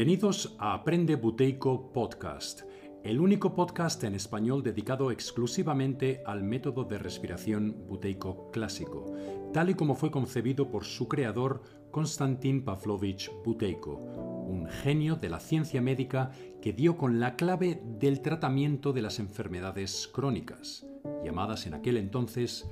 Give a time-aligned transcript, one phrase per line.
[0.00, 2.62] Bienvenidos a Aprende Buteico Podcast,
[3.04, 9.14] el único podcast en español dedicado exclusivamente al método de respiración buteico clásico,
[9.52, 11.60] tal y como fue concebido por su creador
[11.90, 16.30] Konstantin Pavlovich Buteyko, un genio de la ciencia médica
[16.62, 20.86] que dio con la clave del tratamiento de las enfermedades crónicas,
[21.22, 22.66] llamadas en aquel entonces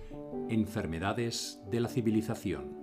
[0.48, 2.78] enfermedades de la civilización.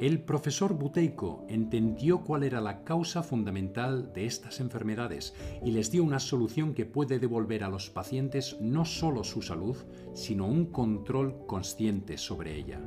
[0.00, 5.34] El profesor Buteyko entendió cuál era la causa fundamental de estas enfermedades
[5.64, 9.76] y les dio una solución que puede devolver a los pacientes no solo su salud,
[10.14, 12.80] sino un control consciente sobre ella.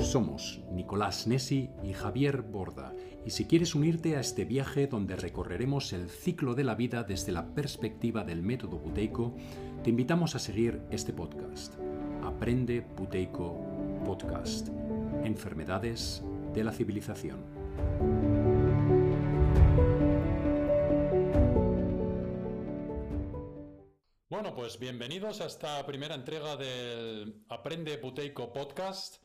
[0.00, 2.94] Somos Nicolás Nessi y Javier Borda,
[3.26, 7.30] y si quieres unirte a este viaje donde recorreremos el ciclo de la vida desde
[7.30, 9.34] la perspectiva del método Buteyko,
[9.84, 11.74] te invitamos a seguir este podcast.
[12.22, 13.71] Aprende Buteyko
[14.04, 14.68] Podcast.
[15.24, 16.22] Enfermedades
[16.52, 17.44] de la civilización.
[24.28, 29.22] Bueno, pues bienvenidos a esta primera entrega del Aprende Buteico Podcast,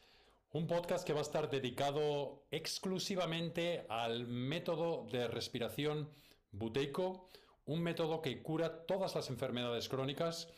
[0.51, 6.09] un podcast que va a estar dedicado exclusivamente al método de respiración
[6.51, 7.29] buteico,
[7.65, 10.49] un método que cura todas las enfermedades crónicas.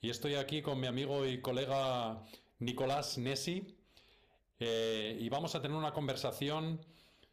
[0.00, 2.24] Y estoy aquí con mi amigo y colega
[2.60, 3.76] Nicolás Nessi,
[4.58, 6.80] eh, y vamos a tener una conversación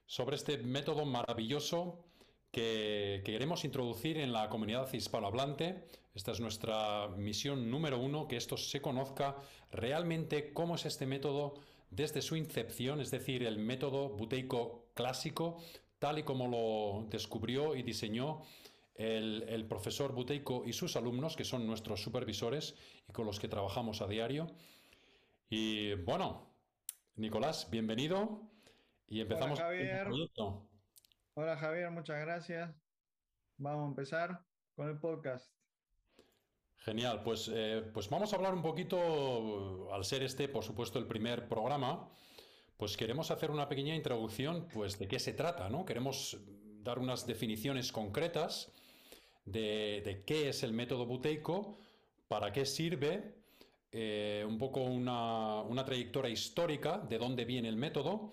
[0.06, 2.00] sobre este método maravilloso
[2.52, 5.86] que, queremos introducir en la comunidad hispanohablante.
[6.16, 9.36] Esta es nuestra misión número uno, que esto se conozca
[9.72, 11.56] realmente cómo es este método
[11.92, 15.58] desde su incepción, es decir, el método buteico clásico,
[16.00, 18.42] tal y como lo descubrió y diseñó
[18.96, 22.76] el, profesor Buteico y sus alumnos, que son nuestros supervisores
[23.08, 24.48] y con los que trabajamos a diario.
[25.50, 26.54] Y bueno,
[27.16, 28.42] Nicolás, bienvenido
[29.08, 30.08] y empezamos Hola, Javier.
[31.36, 32.76] Hola Javier, muchas gracias.
[33.56, 34.42] Vamos a empezar
[34.76, 35.50] con el podcast.
[36.80, 41.08] Genial, pues, eh, pues vamos a hablar un poquito, al ser este, por supuesto, el
[41.08, 42.10] primer programa,
[42.76, 45.86] pues queremos hacer una pequeña introducción, pues de qué se trata, ¿no?
[45.86, 46.38] Queremos
[46.84, 48.74] dar unas definiciones concretas
[49.46, 51.80] de, de qué es el método buteico,
[52.28, 53.37] para qué sirve
[54.00, 58.32] eh, un poco una, trayectoria histórica de dónde viene el método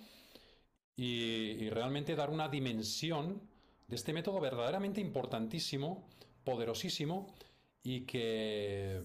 [0.95, 3.41] y, realmente dar una dimensión
[3.89, 6.07] de este método verdaderamente importantísimo,
[6.45, 7.35] poderosísimo
[7.83, 9.03] y que...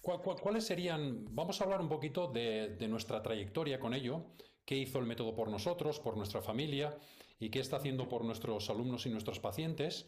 [0.00, 1.26] ¿Cuáles serían?
[1.30, 4.24] Vamos a hablar un poquito de, de nuestra trayectoria con ello,
[4.64, 6.98] qué hizo el método por nosotros, por nuestra familia
[7.38, 10.06] y qué está haciendo por nuestros alumnos y nuestros pacientes.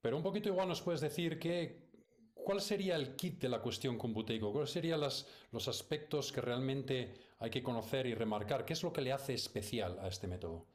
[0.00, 1.89] Pero un poquito igual nos puedes decir qué,
[2.44, 4.52] ¿Cuál sería el kit de la cuestión con Buteyko?
[4.52, 8.64] ¿Cuáles serían los aspectos que realmente hay que conocer y remarcar?
[8.64, 10.66] ¿Qué es lo que le hace especial a este método?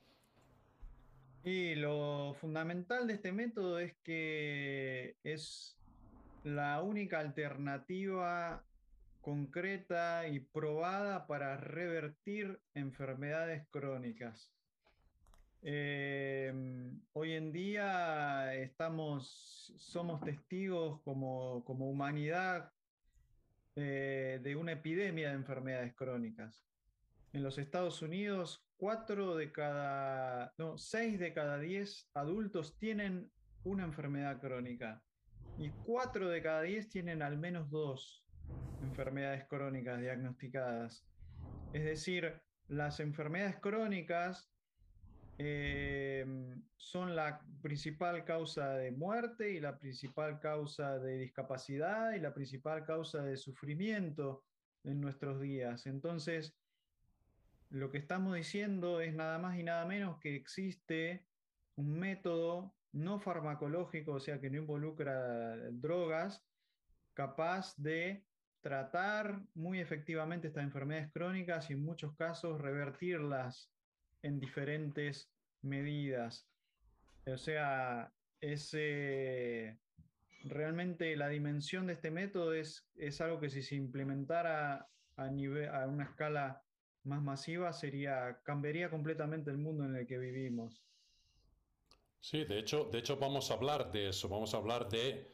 [1.44, 5.78] Y lo fundamental de este método es que es
[6.44, 8.64] la única alternativa
[9.22, 14.52] concreta y probada para revertir enfermedades crónicas.
[15.62, 22.72] Em, hoy en día estamos, somos testigos como, humanidad
[23.76, 26.66] eh, de una epidemia de enfermedades crónicas.
[27.34, 33.30] En los Estados Unidos, cuatro de cada, no, seis de cada diez adultos tienen
[33.64, 35.04] una enfermedad crónica
[35.58, 38.26] y cuatro de cada diez tienen al menos dos
[38.82, 41.06] enfermedades crónicas diagnosticadas.
[41.74, 44.55] Es decir, las enfermedades crónicas
[45.38, 52.34] Em, son la principal causa de muerte y la principal causa de discapacidad y la
[52.34, 54.46] principal causa de sufrimiento
[54.86, 55.88] en nuestros días.
[55.88, 56.56] Entonces,
[57.70, 61.28] lo que estamos diciendo es nada más y nada menos que existe
[61.76, 66.48] un método no farmacológico, o sea, que no involucra drogas,
[67.14, 68.26] capaz de
[68.62, 73.75] tratar muy efectivamente estas enfermedades crónicas y en muchos casos revertirlas
[74.26, 75.32] en diferentes
[75.62, 76.48] medidas.
[77.28, 78.12] O sea,
[78.42, 78.72] es,
[80.44, 85.70] realmente la dimensión de este método es, es algo que si se implementara a, nivel,
[85.70, 86.64] a una escala
[87.04, 90.84] más masiva, sería, cambiaría completamente el mundo en el que vivimos.
[92.20, 95.32] Sí, de hecho, de hecho vamos a hablar de eso, vamos a hablar de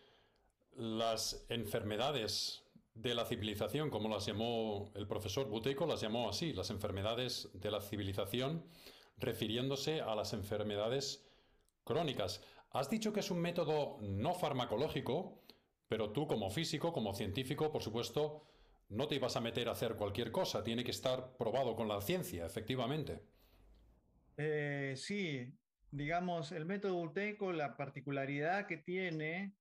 [0.76, 2.61] las enfermedades
[2.94, 7.72] de la civilización, como las llamó el profesor Buteyko, las llamó así, las enfermedades de
[7.72, 8.66] la civilización,
[9.18, 11.26] refiriéndose a las enfermedades
[11.84, 12.44] crónicas.
[12.72, 15.44] Has dicho que es un método no farmacológico,
[15.88, 18.48] pero tú como físico, como científico, por supuesto,
[18.90, 22.02] no te ibas a meter a hacer cualquier cosa, tiene que estar probado con la
[22.02, 23.22] ciencia, efectivamente.
[24.38, 25.54] Eh, sí,
[25.92, 29.54] digamos, el método buteico, la particularidad que tiene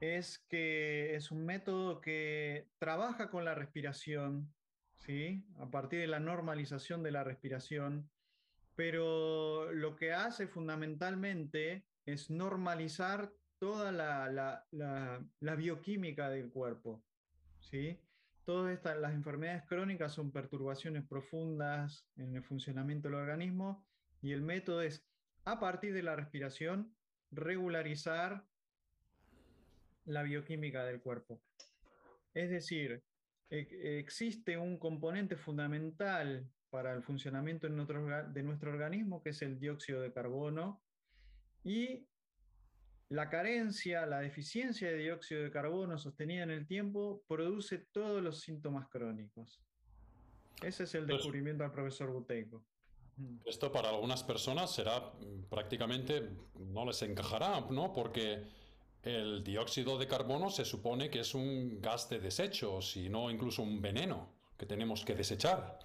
[0.00, 4.52] es que es un método que trabaja con la respiración,
[4.96, 5.44] ¿sí?
[5.58, 8.10] A partir de la normalización de la respiración,
[8.74, 17.02] pero lo que hace fundamentalmente es normalizar toda la, la bioquímica del cuerpo,
[17.60, 18.00] ¿sí?
[18.48, 23.86] Todas estas, las enfermedades crónicas son perturbaciones profundas en el funcionamiento del organismo
[24.22, 25.04] y el método es,
[25.44, 26.96] a partir de la respiración,
[27.30, 28.46] regularizar
[30.08, 31.40] la bioquímica del cuerpo.
[32.34, 33.02] Es decir,
[33.50, 39.42] e, existe un componente fundamental para el funcionamiento de nuestro, de nuestro organismo, que es
[39.42, 40.82] el dióxido de carbono,
[41.64, 42.06] y
[43.10, 48.40] la carencia, la deficiencia de dióxido de carbono sostenida en el tiempo produce todos los
[48.40, 49.62] síntomas crónicos.
[50.62, 52.64] Ese es el pues descubrimiento del profesor Buteco.
[53.44, 57.92] Esto para algunas personas será mm, prácticamente, no les encajará, ¿no?
[57.92, 58.44] Porque
[59.02, 63.62] el dióxido de carbono se supone que es un gas de desecho, si no incluso
[63.62, 65.78] un veneno que tenemos que desechar.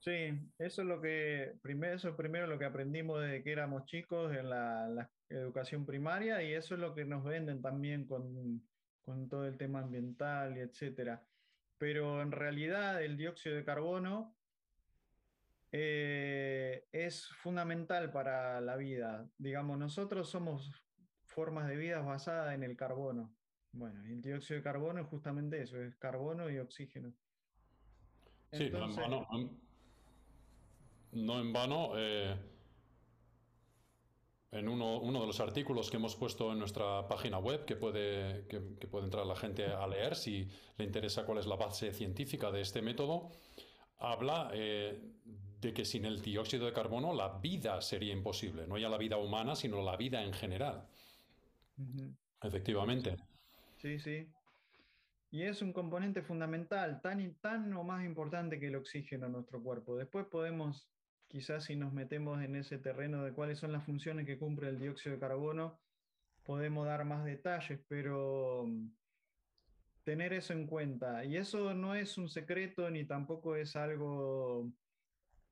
[0.00, 4.32] Sí, eso es lo que primero, eso primero lo que aprendimos desde que éramos chicos
[4.34, 8.62] en la, educación primaria y eso es lo que nos venden también con,
[9.04, 11.26] con todo el tema ambiental y etcétera.
[11.78, 14.36] Pero en realidad el dióxido de carbono
[15.72, 19.28] eh, es fundamental para la vida.
[19.36, 20.85] Digamos, nosotros somos
[21.36, 23.30] formas de vida basadas en el carbono.
[23.72, 27.12] Bueno, y el dióxido de carbono es justamente eso, es carbono y oxígeno.
[28.50, 28.70] sí,
[31.12, 32.34] no en vano, eh,
[34.50, 38.60] en uno, de los artículos que hemos puesto en nuestra página web, que puede, que,
[38.86, 40.48] puede entrar la gente a leer si
[40.78, 43.28] le interesa cuál es la base científica de este método,
[43.98, 45.02] habla eh,
[45.60, 49.18] de que sin el dióxido de carbono la vida sería imposible, no ya la vida
[49.18, 50.86] humana, sino la vida en general.
[52.42, 53.16] Efectivamente.
[53.76, 54.28] Sí, sí.
[55.30, 59.62] Y es un componente fundamental, tan, tan o más importante que el oxígeno en nuestro
[59.62, 59.96] cuerpo.
[59.96, 60.88] Después podemos
[61.28, 64.78] quizás si nos metemos en ese terreno de cuáles son las funciones que cumple el
[64.78, 65.80] dióxido de carbono,
[66.44, 68.90] podemos dar más detalles, pero mm,
[70.04, 71.24] tener eso en cuenta.
[71.24, 74.72] Y eso no es un secreto ni tampoco es algo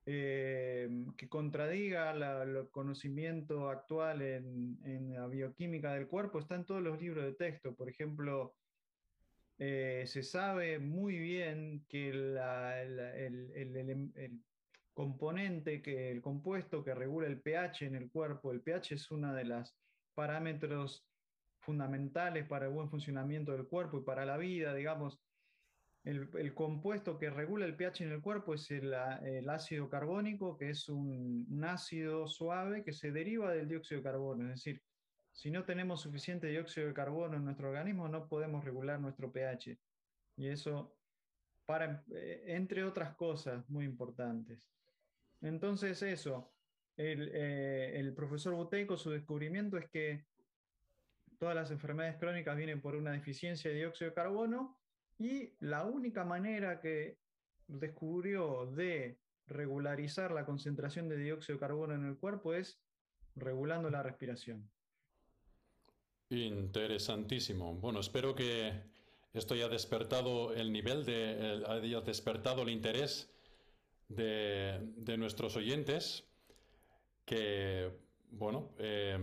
[0.07, 2.11] eh, que contradiga
[2.43, 6.39] el conocimiento actual en, la bioquímica del cuerpo.
[6.39, 7.75] Está en todos los libros de texto.
[7.75, 8.55] Por ejemplo,
[9.59, 12.37] eh, se sabe muy bien que el,
[13.55, 14.43] el
[14.93, 18.53] componente, que el compuesto que regula el pH en el cuerpo.
[18.53, 19.75] El pH es uno de los
[20.15, 21.07] parámetros
[21.61, 25.19] fundamentales para el buen funcionamiento del cuerpo y para la vida, digamos.
[26.05, 28.93] El, compuesto que regula el pH en el cuerpo es el,
[29.49, 34.45] ácido carbónico, que es un, ácido suave que se deriva del dióxido de carbono.
[34.45, 34.83] Es decir,
[35.33, 39.79] si no tenemos suficiente dióxido de carbono en nuestro organismo, no podemos regular nuestro pH.
[40.37, 40.95] Y eso,
[41.65, 44.69] para, eh, entre otras cosas muy importantes.
[45.41, 46.53] Entonces eso,
[46.99, 50.27] eh, el, profesor Buteco, su descubrimiento es que
[51.39, 54.79] todas las enfermedades crónicas vienen por una deficiencia de dióxido de carbono
[55.19, 57.19] y la única manera que
[57.67, 62.81] descubrió de regularizar la concentración de dióxido de carbono en el cuerpo es
[63.37, 64.69] regulando la respiración.
[66.31, 67.75] Interesantísimo.
[67.75, 68.83] Bueno, espero que
[69.33, 73.31] esto haya despertado el nivel de, haya despertado el interés
[74.09, 76.25] de, nuestros oyentes
[77.25, 77.91] que,
[78.31, 79.19] bueno, eh,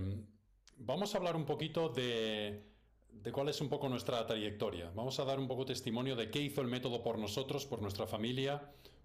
[0.78, 2.71] vamos a hablar un poquito de,
[3.32, 4.92] cuál es un poco nuestra trayectoria.
[4.96, 8.08] Vamos a dar un poco testimonio de qué hizo el método por nosotros, por nuestra
[8.08, 8.62] familia,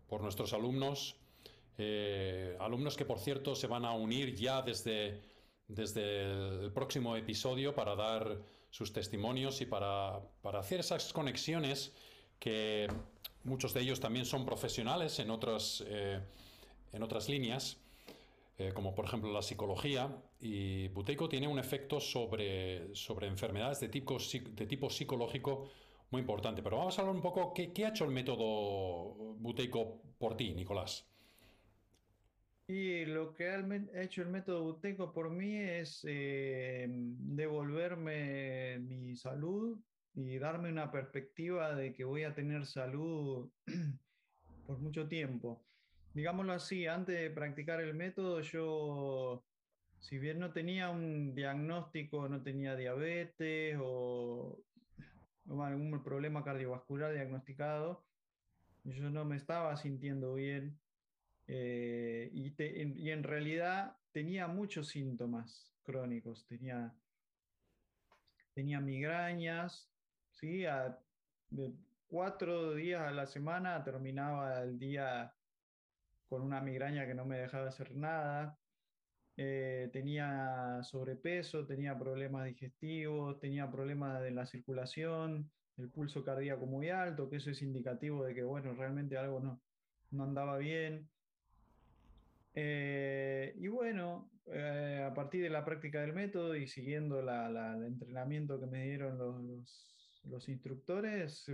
[0.08, 1.16] por nuestros alumnos.
[1.78, 5.20] Eh, alumnos que, por cierto, se van a unir ya desde,
[5.68, 8.38] desde el próximo episodio para dar
[8.70, 11.92] sus testimonios y para, para hacer esas conexiones
[12.38, 12.88] que
[13.46, 16.20] Muchos de ellos también son profesionales en otras, eh,
[16.92, 17.76] en otras líneas,
[18.58, 23.88] eh, como por ejemplo la psicología, y Buteyko tiene un efecto sobre, sobre enfermedades de
[23.88, 25.70] tipo, de tipo psicológico
[26.10, 26.62] muy importante.
[26.62, 30.54] Pero vamos a hablar un poco, ¿qué, qué ha hecho el método Buteyko por ti,
[30.54, 31.08] Nicolás?
[32.68, 33.64] Y lo que ha
[34.02, 39.78] hecho el método Buteco por mí es eh, devolverme mi salud,
[40.16, 43.50] y darme una perspectiva de que voy a tener salud
[44.66, 45.62] por mucho tiempo.
[46.16, 49.44] Digámoslo así, antes de practicar el método, yo,
[50.00, 54.58] si bien no tenía un diagnóstico, no tenía diabetes o,
[55.46, 58.02] algún problema cardiovascular diagnosticado,
[58.84, 60.80] yo no me estaba sintiendo bien
[61.48, 66.94] eh, y, en realidad tenía muchos síntomas crónicos, tenía,
[68.54, 69.90] tenía migrañas,
[70.30, 70.62] ¿sí?
[71.50, 71.74] de
[72.06, 75.35] cuatro días a la semana terminaba el día
[76.28, 78.58] con una migraña que no me dejaba hacer nada.
[79.38, 86.88] Eh, tenía sobrepeso, tenía problemas digestivos, tenía problemas de la circulación, el pulso cardíaco muy
[86.88, 89.60] alto, que eso es indicativo de que, bueno, realmente algo no,
[90.10, 91.08] no andaba bien.
[92.54, 98.58] Eh, y bueno, eh, a partir de la práctica del método y siguiendo el entrenamiento
[98.58, 101.44] que me dieron los, los, instructores,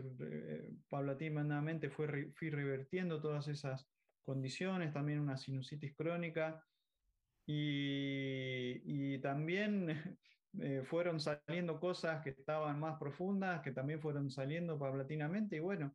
[0.88, 3.91] paulatinamente fue, fui revertiendo todas esas
[4.22, 6.64] condiciones, también una sinusitis crónica.
[7.46, 9.88] Y, también
[10.60, 15.56] eh, fueron saliendo cosas que estaban más profundas, que también fueron saliendo paulatinamente.
[15.56, 15.94] Y bueno,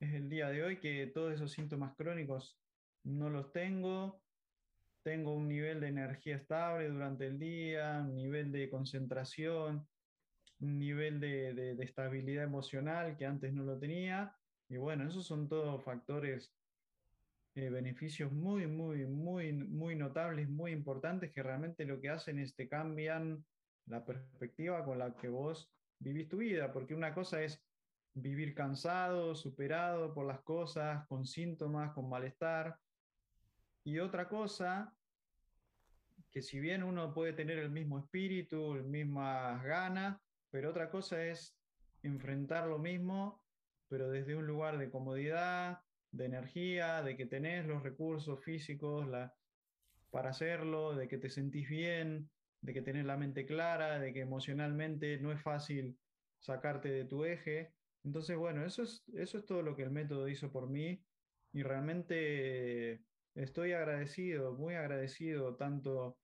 [0.00, 2.58] es el día de hoy que todos esos síntomas crónicos
[3.04, 4.22] no los tengo,
[5.02, 9.88] tengo un nivel de energía estable durante el día, un nivel de concentración,
[10.60, 14.34] un nivel de, de estabilidad emocional que antes no lo tenía.
[14.68, 16.57] Y bueno, esos son todos factores
[17.58, 22.54] eh, beneficios muy, muy, muy, muy notables, muy importantes, que realmente lo que hacen es
[22.54, 23.44] te cambian
[23.86, 27.60] la perspectiva con la que vos vivís tu vida, porque una cosa es
[28.14, 32.78] vivir cansado, superado por las cosas, con síntomas, con malestar,
[33.82, 34.94] y otra cosa,
[36.30, 40.16] que si bien uno puede tener el mismo espíritu, las mismas ganas,
[40.52, 41.58] pero otra cosa es
[42.04, 43.42] enfrentar lo mismo,
[43.88, 49.34] pero desde un lugar de comodidad, de energía, de que tenés los recursos físicos la,
[50.10, 54.20] para hacerlo, de que te sentís bien, de que tenés la mente clara, de que
[54.20, 55.98] emocionalmente no es fácil
[56.38, 57.72] sacarte de tu eje.
[58.04, 61.02] Entonces, bueno, eso es, eso es todo lo que el método hizo por mí
[61.52, 63.02] y realmente
[63.34, 66.18] estoy agradecido, muy agradecido tanto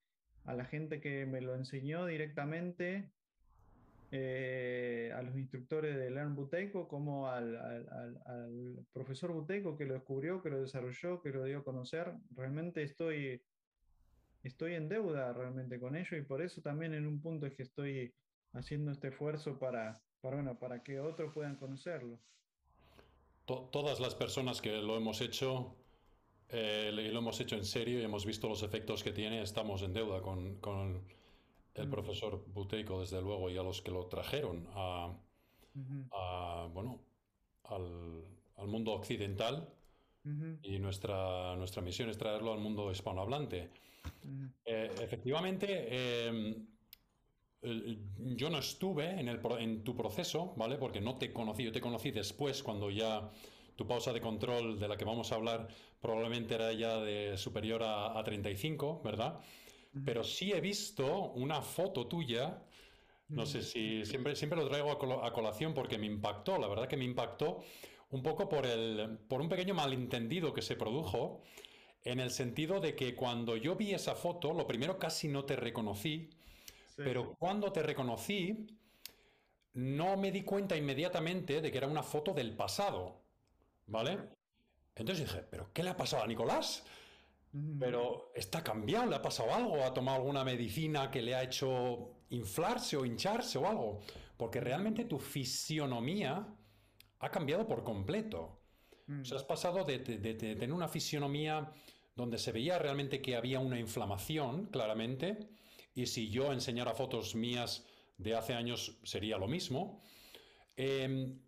[0.45, 3.11] a la gente que me lo enseñó directamente
[4.11, 5.23] eh, a
[5.65, 11.31] instructores de Learn Buteco como al, profesor Buteco que lo descubrió, que lo desarrolló, que
[11.31, 12.13] lo dio a conocer.
[12.37, 13.41] Realmente estoy,
[14.43, 17.63] estoy en deuda realmente con ello y por eso también en un punto es que
[17.63, 18.13] estoy
[18.53, 22.19] haciendo este esfuerzo para, para, bueno, para que otros puedan conocerlo.
[23.47, 25.75] todas las personas que lo hemos hecho
[26.51, 29.95] eh, lo hemos hecho en serio y hemos visto los efectos que tiene, estamos en
[29.95, 31.03] deuda con, con
[31.75, 35.13] el profesor Buteico, desde luego, y a los que lo trajeron a,
[36.73, 37.01] bueno,
[37.65, 39.69] al, mundo occidental.
[40.63, 43.71] Y nuestra, nuestra misión es traerlo al mundo hispanohablante.
[44.65, 46.67] Eh, efectivamente, em,
[48.35, 50.77] yo no estuve en, el, en tu proceso, ¿vale?
[50.79, 53.31] Porque no te conocí, yo te conocí después, cuando ya
[53.77, 55.69] tu pausa de control de la que vamos a hablar
[56.01, 59.41] probablemente era ya de superior a, a 35, ¿verdad?
[60.05, 62.63] pero sí he visto una foto tuya.
[63.35, 66.97] No sé si siempre, siempre lo traigo a, colación porque me impactó, la verdad que
[66.97, 67.63] me impactó
[68.11, 71.43] un poco por, el, por un pequeño malentendido que se produjo,
[72.05, 75.57] en el sentido de que cuando yo vi esa foto, lo primero casi no te
[75.57, 76.31] reconocí,
[76.97, 78.69] pero cuando te reconocí,
[79.73, 83.21] no me di cuenta inmediatamente de que era una foto del pasado,
[83.87, 84.19] ¿vale?
[84.95, 86.85] Entonces dije, ¿pero qué le ha pasado a Nicolás?
[87.79, 92.14] Pero está cambiado, le ha pasado algo, ha tomado alguna medicina que le ha hecho
[92.31, 94.01] inflarse o hincharse o algo.
[94.37, 96.47] Porque realmente tu fisionomía
[97.21, 98.61] ha cambiado por completo.
[99.21, 101.71] O sea, has pasado de, tener una fisionomía
[102.17, 105.51] donde se veía realmente que había una inflamación, claramente,
[105.95, 107.85] y si yo enseñara fotos mías
[108.17, 110.01] de hace años sería lo mismo.
[110.77, 111.39] Em,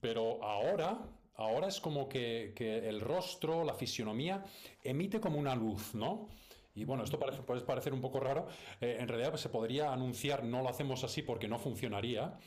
[0.00, 2.52] pero ahora ahora es como que,
[2.88, 4.44] el rostro, la fisionomía,
[4.82, 6.28] emite como una luz, ¿no?
[6.76, 8.46] Y bueno, esto puede parecer un poco raro.
[8.80, 12.38] Eh, en realidad pues, se podría anunciar, no lo hacemos así porque no funcionaría.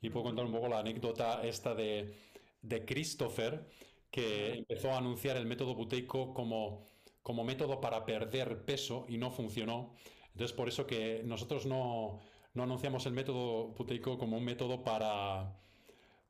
[0.00, 2.14] Y puedo contar un poco la anécdota esta de,
[2.86, 3.68] Christopher,
[4.10, 6.86] que empezó a anunciar el método buteico como,
[7.22, 9.94] como método para perder peso y no funcionó.
[10.32, 12.20] Entonces, por eso que nosotros no,
[12.54, 15.60] no anunciamos el método buteico como un método para,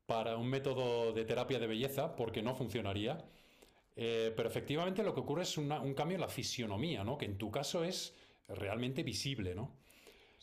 [0.07, 3.19] para un método de terapia de belleza porque no funcionaría.
[3.95, 7.19] Eh, pero efectivamente lo que ocurre es un cambio en la fisionomía, ¿no?
[7.19, 8.15] que en tu caso es
[8.49, 9.55] realmente visible.
[9.55, 9.77] ¿no?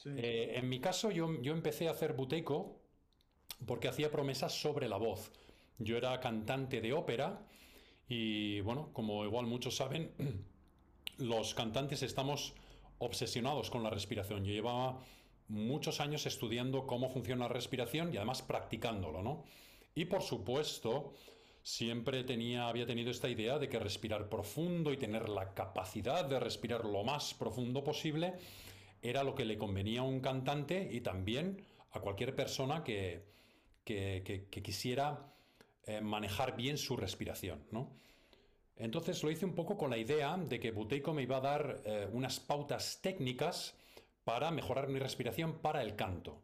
[0.06, 2.79] Eh, en mi caso yo, yo empecé a hacer buteco
[3.65, 5.32] porque hacía promesas sobre la voz.
[5.77, 7.46] Yo era cantante de ópera
[8.08, 10.12] y bueno, como igual muchos saben,
[11.18, 12.53] los cantantes estamos
[13.00, 14.46] obsesionados con la respiración.
[14.46, 15.00] Yo llevaba
[15.48, 19.44] muchos años estudiando cómo funciona la respiración y además practicándolo, ¿no?
[19.96, 21.13] Y por supuesto,
[21.63, 26.39] siempre tenía, había tenido esta idea de que respirar profundo y tener la capacidad de
[26.39, 28.33] respirar lo más profundo posible
[29.01, 31.61] era lo que le convenía a un cantante y también
[31.91, 33.27] a cualquier persona que,
[33.83, 35.33] quisiera
[35.85, 37.59] eh, manejar bien su respiración.
[38.75, 41.81] Entonces lo hice un poco con la idea de que Buteyko me iba a dar
[41.85, 43.75] eh, unas pautas técnicas
[44.23, 46.41] para mejorar mi respiración para el canto.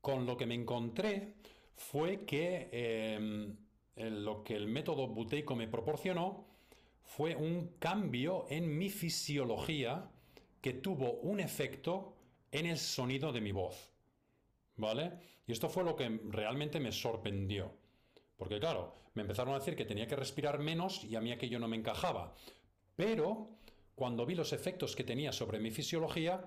[0.00, 1.34] Con lo que me encontré
[1.76, 3.56] fue que em,
[3.96, 6.46] lo que el método Buteyko me proporcionó
[7.02, 10.10] fue un cambio en mi fisiología
[10.60, 12.16] que tuvo un efecto
[12.50, 13.90] en el sonido de mi voz.
[14.76, 15.12] ¿Vale?
[15.46, 17.72] Y esto fue lo que realmente me sorprendió.
[18.36, 21.58] Porque claro, me empezaron a decir que tenía que respirar menos y a mí aquello
[21.58, 22.34] no me encajaba.
[22.96, 23.50] Pero
[23.94, 26.44] cuando vi los efectos que tenía sobre mi fisiología,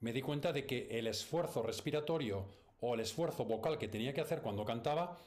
[0.00, 2.46] me di cuenta de que el esfuerzo respiratorio
[2.80, 5.18] o el esfuerzo vocal que tenía que hacer cuando cantaba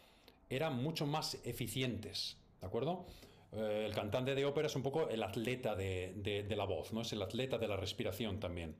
[0.52, 2.38] eran mucho más eficientes.
[2.60, 3.08] ¿De acuerdo?
[3.54, 7.02] Eh, el cantante de ópera es un poco el atleta de, la voz, ¿no?
[7.02, 8.76] Es el atleta de la respiración también.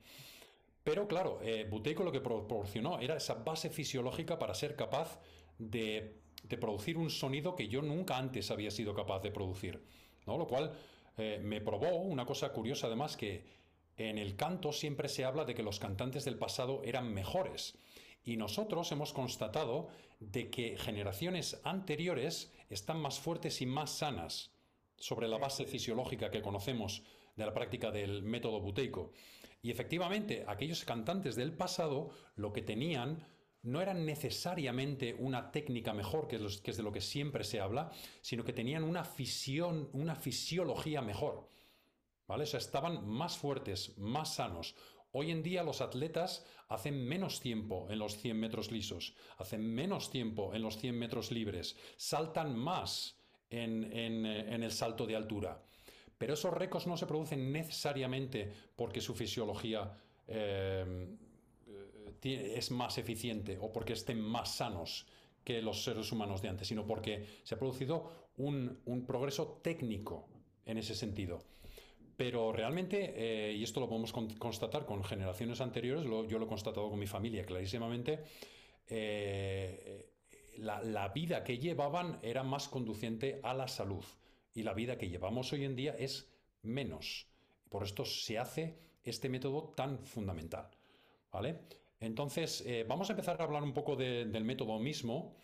[0.84, 5.18] Pero claro, eh, Buteyko lo que proporcionó era esa base fisiológica para ser capaz
[5.58, 6.20] de,
[6.60, 9.82] producir un sonido que yo nunca antes había sido capaz de producir.
[10.26, 10.36] ¿no?
[10.36, 10.72] Lo cual
[11.16, 13.44] eh, me probó una cosa curiosa además que
[13.96, 17.78] en el canto siempre se habla de que los cantantes del pasado eran mejores.
[18.24, 19.88] Y nosotros hemos constatado
[20.20, 24.52] de que generaciones anteriores están más fuertes y más sanas
[24.96, 27.02] sobre la base fisiológica que conocemos
[27.34, 29.12] de la práctica del método buteico.
[29.62, 33.26] Y efectivamente, aquellos cantantes del pasado lo que tenían
[33.62, 38.44] no era necesariamente una técnica mejor, que es, de lo que siempre se habla, sino
[38.44, 41.48] que tenían una fisión, una fisiología mejor.
[42.26, 42.44] ¿Vale?
[42.44, 44.74] Estaban más fuertes, más sanos.
[45.14, 50.10] Hoy en día los atletas hacen menos tiempo en los 100 metros lisos, hacen menos
[50.10, 53.18] tiempo en los 100 metros libres, saltan más
[53.50, 55.62] en, eh, el salto de altura.
[56.16, 59.92] Pero esos récords no se producen necesariamente porque su fisiología
[60.26, 61.16] eh,
[62.22, 65.06] es más eficiente o porque estén más sanos
[65.44, 70.28] que los seres humanos de antes, sino porque se ha producido un progreso técnico
[70.64, 71.40] en ese sentido.
[72.22, 76.88] Pero realmente, eh, y esto lo podemos constatar con generaciones anteriores, yo lo he constatado
[76.88, 78.20] con mi familia clarísimamente,
[78.86, 80.06] eh,
[80.58, 84.04] la, vida que llevaban era más conduciente a la salud
[84.54, 86.32] y la vida que llevamos hoy en día es
[86.62, 87.26] menos.
[87.68, 90.70] Por esto se hace este método tan fundamental.
[91.32, 91.58] ¿vale?
[91.98, 95.34] Entonces, eh, vamos a empezar a hablar un poco del método mismo.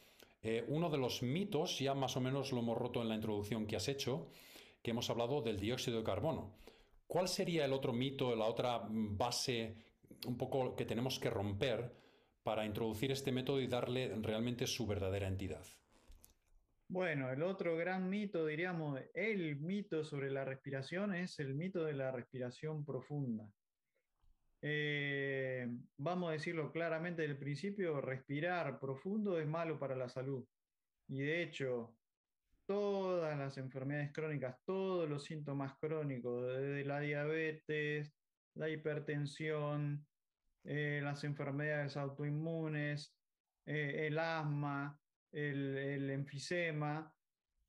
[0.68, 3.74] uno de los mitos, ya más o menos lo hemos roto en la introducción que
[3.74, 4.28] has hecho,
[4.90, 6.58] hemos hablado del dióxido de carbono.
[7.06, 9.76] ¿Cuál sería el otro mito, la otra base
[10.26, 11.92] un poco que tenemos que romper
[12.42, 15.64] para introducir este método y darle realmente su verdadera entidad?
[16.90, 21.92] Bueno, el otro gran mito, diríamos, el mito sobre la respiración es el mito de
[21.92, 23.46] la respiración profunda.
[24.62, 30.44] Eh, vamos a decirlo claramente desde el principio, respirar profundo es malo para la salud.
[31.08, 31.97] Y de hecho,
[32.68, 38.12] todas las enfermedades crónicas, todos los síntomas crónicos, desde la diabetes,
[38.54, 40.06] la hipertensión,
[40.64, 43.16] eh, las enfermedades autoinmunes,
[43.64, 45.00] eh, el asma,
[45.32, 47.10] el, enfisema,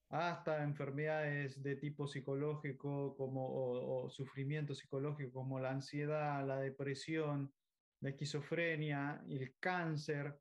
[0.09, 7.53] hasta enfermedades de tipo psicológico como, o, sufrimiento psicológico como la ansiedad, la depresión,
[8.01, 10.37] la esquizofrenia, el cáncer,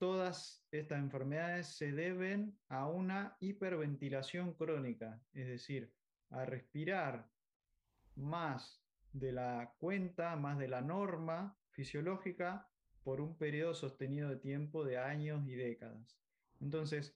[0.00, 5.92] todas estas enfermedades se deben a una hiperventilación crónica, es decir,
[6.30, 7.28] a respirar
[8.16, 8.82] más
[9.12, 12.66] de la cuenta, más de la norma fisiológica
[13.04, 16.18] por un periodo sostenido de tiempo de años y décadas.
[16.60, 17.14] Entonces,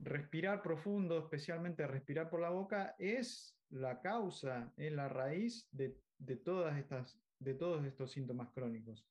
[0.00, 5.96] respirar profundo, especialmente respirar por la boca, es la causa, es la raíz de,
[6.44, 9.06] todas estas, de todos estos síntomas crónicos.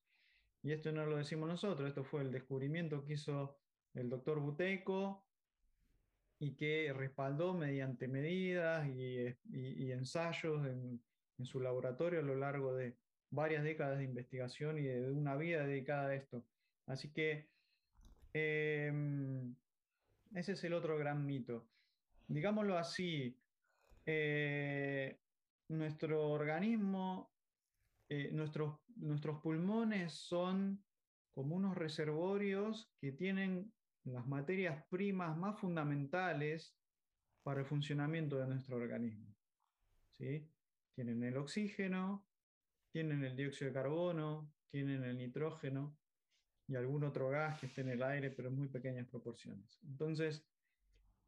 [0.68, 3.58] Y esto no lo decimos nosotros, esto fue el descubrimiento que hizo
[3.94, 5.26] el doctor Buteco
[6.40, 9.34] y que respaldó mediante medidas y,
[9.94, 11.02] ensayos en,
[11.46, 12.98] su laboratorio a lo largo de
[13.30, 16.44] varias décadas de investigación y de una vida dedicada a esto.
[16.86, 17.48] Así que
[18.34, 19.56] em,
[20.36, 21.66] ese es el otro gran mito.
[22.28, 23.38] Digámoslo así,
[24.06, 25.18] eh,
[25.70, 27.32] nuestro organismo
[28.10, 30.84] eh, nuestros, nuestros pulmones son
[31.34, 33.72] como unos reservorios que tienen
[34.04, 36.76] las materias primas más fundamentales
[37.44, 39.36] para el funcionamiento de nuestro organismo.
[40.12, 40.50] ¿sí?
[40.96, 42.28] Tienen el oxígeno,
[42.92, 45.98] tienen el dióxido de carbono, tienen el nitrógeno
[46.68, 49.80] y algún otro gas que esté en el aire, pero en muy pequeñas proporciones.
[49.84, 50.46] Entonces,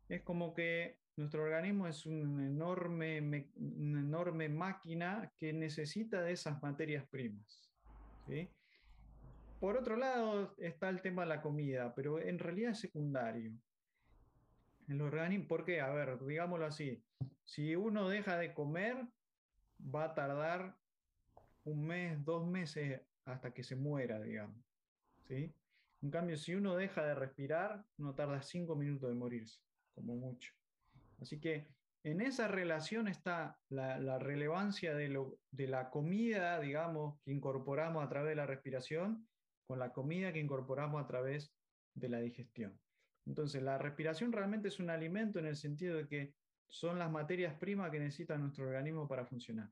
[0.10, 6.62] es como que nuestro organismo es una enorme, una enorme máquina que necesita de esas
[6.64, 7.70] materias primas.
[9.60, 13.52] Por otro lado está el tema de la comida, pero en realidad es secundario.
[14.88, 15.82] El organismo, ¿por qué?
[15.82, 17.04] A ver, digámoslo así.
[17.44, 19.06] Si uno deja de comer,
[19.94, 20.78] va a tardar
[21.66, 24.64] un mes, dos meses hasta que se muera, digamos.
[25.28, 25.54] ¿sí?
[26.02, 29.60] En cambio, si uno deja de respirar, no tarda cinco minutos de morirse,
[29.94, 30.59] como mucho.
[31.22, 31.68] Así que
[32.04, 38.10] en esa relación está la, relevancia de, lo, de, la comida, digamos, que incorporamos a
[38.10, 39.28] través de la respiración,
[39.68, 41.54] con la comida que incorporamos a través
[41.94, 42.80] de la digestión.
[43.26, 46.34] Entonces, la respiración realmente es un alimento en el sentido de que
[46.70, 49.70] son las materias primas que necesita nuestro organismo para funcionar.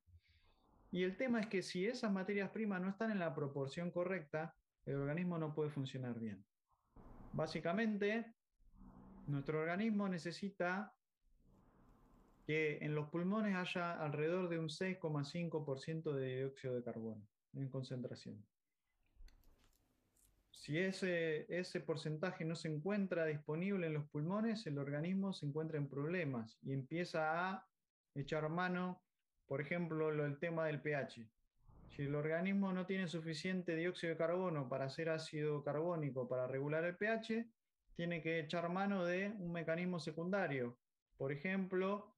[0.91, 4.55] Y el tema es que si esas materias primas no están en la proporción correcta,
[4.86, 6.45] el organismo no puede funcionar bien.
[7.33, 8.33] Básicamente,
[9.27, 10.93] nuestro organismo necesita
[12.47, 18.41] que en los pulmones haya alrededor de un 6,5% de dióxido de carbono en concentración.
[20.51, 25.77] Si ese, ese porcentaje no se encuentra disponible en los pulmones, el organismo se encuentra
[25.77, 27.67] en problemas y empieza a
[28.15, 29.01] echar mano,
[29.45, 31.27] por ejemplo, el tema del pH.
[31.89, 36.86] Si el organismo no tiene suficiente dióxido de carbono para hacer ácido carbónico para regular
[36.86, 37.45] el pH,
[37.95, 40.77] tiene que echar mano de un mecanismo secundario,
[41.17, 42.13] por ejemplo,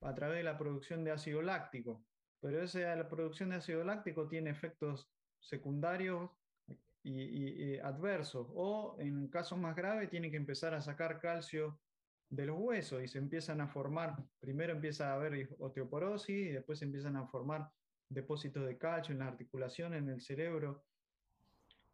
[0.00, 2.04] a través de la producción de ácido láctico.
[2.40, 6.30] Pero esa la producción de ácido láctico tiene efectos secundarios
[7.02, 11.80] y, adversos, o en casos más graves tiene que empezar a sacar calcio
[12.28, 16.78] de los huesos y se empiezan a formar, primero empieza a haber osteoporosis y después
[16.78, 17.70] se empiezan a formar
[18.08, 20.84] depósitos de calcio en las articulaciones, en el cerebro.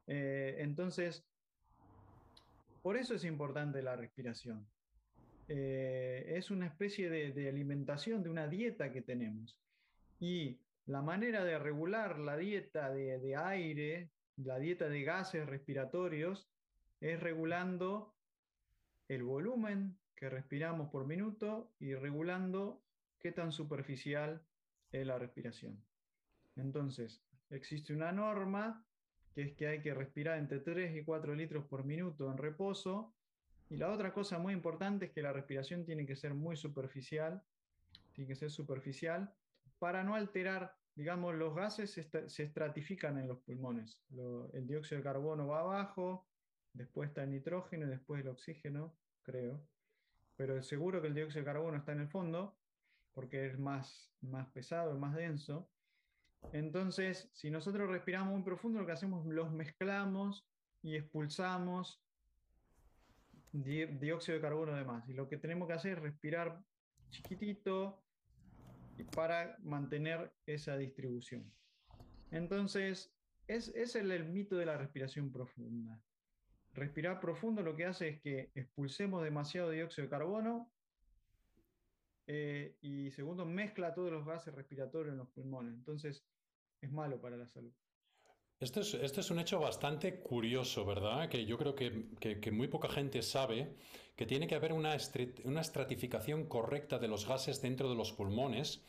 [0.06, 1.24] Eh, entonces,
[2.82, 4.66] por eso es importante la respiración.
[5.48, 9.58] Eh, es una especie de, alimentación, de una dieta que tenemos.
[10.18, 16.48] Y la manera de regular la dieta de, de aire, la dieta de gases respiratorios,
[17.00, 18.14] es regulando
[19.08, 22.82] el volumen que respiramos por minuto y regulando
[23.18, 24.42] qué tan superficial
[24.90, 25.82] es la respiración.
[26.56, 28.84] Entonces, existe una norma
[29.34, 33.14] que es que hay que respirar entre 3 y 4 litros por minuto en reposo.
[33.68, 37.42] Y la otra cosa muy importante es que la respiración tiene que ser muy superficial,
[38.12, 39.34] tiene que ser superficial
[39.78, 44.00] para no alterar, digamos, los gases se, estratifican en los pulmones.
[44.52, 46.26] el dióxido de carbono va abajo,
[46.72, 49.66] después está el nitrógeno y después el oxígeno, creo.
[50.36, 52.56] Pero seguro que el dióxido de carbono está en el fondo,
[53.12, 55.68] porque es más, más pesado, es más denso.
[56.52, 60.46] Entonces, si nosotros respiramos muy profundo, lo que hacemos, los mezclamos
[60.82, 62.05] y expulsamos
[63.62, 65.08] dióxido de carbono de más.
[65.08, 66.62] Y lo que tenemos que hacer es respirar
[67.10, 68.02] chiquitito
[69.14, 71.52] para mantener esa distribución.
[72.30, 73.14] Entonces,
[73.46, 76.00] es, es el, mito de la respiración profunda.
[76.72, 80.70] Respirar profundo lo que hace es que expulsemos demasiado dióxido de carbono
[82.26, 85.74] eh, y segundo, mezcla todos los gases respiratorios en los pulmones.
[85.74, 86.24] Entonces,
[86.80, 87.72] es malo para la salud.
[88.58, 91.28] Este es, es un hecho bastante curioso, ¿verdad?
[91.28, 93.74] Que yo creo que, que, muy poca gente sabe
[94.16, 94.96] que tiene que haber una,
[95.44, 98.82] una estratificación correcta de los gases dentro de los pulmones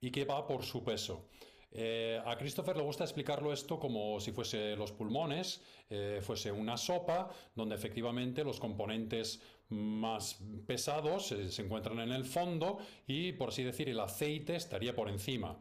[0.00, 1.26] y que va por su peso.
[1.72, 6.76] Eh, a Christopher le gusta explicarlo esto como si fuese los pulmones, eh, fuese una
[6.76, 13.50] sopa donde efectivamente los componentes más pesados eh, se encuentran en el fondo y, por
[13.50, 15.58] así decir, el aceite estaría por encima.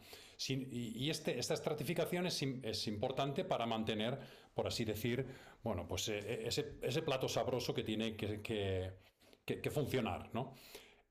[0.49, 4.19] Y este, esta estratificación es, importante para mantener,
[4.53, 5.25] por así decir,
[5.63, 8.41] bueno, pues ese, plato sabroso que tiene que,
[9.45, 10.53] que funcionar, ¿no?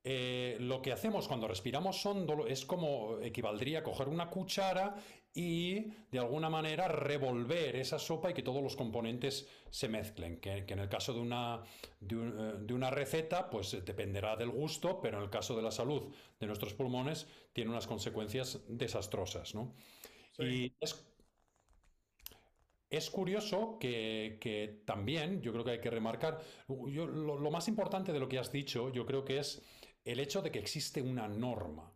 [0.08, 4.94] Eh, lo que hacemos cuando respiramos hondo es como equivaldría a coger una cuchara
[5.36, 10.40] y de alguna manera revolver esa sopa y que todos los componentes se mezclen.
[10.40, 11.62] Que, en el caso de una,
[12.00, 16.46] de, una receta, pues dependerá del gusto, pero en el caso de la salud de
[16.46, 19.54] nuestros pulmones tiene unas consecuencias desastrosas.
[20.38, 20.72] Y
[22.88, 28.28] es curioso que, también, yo creo que hay que remarcar, lo, más importante de lo
[28.28, 29.62] que has dicho, yo creo que es
[30.02, 31.92] el hecho de que existe una norma.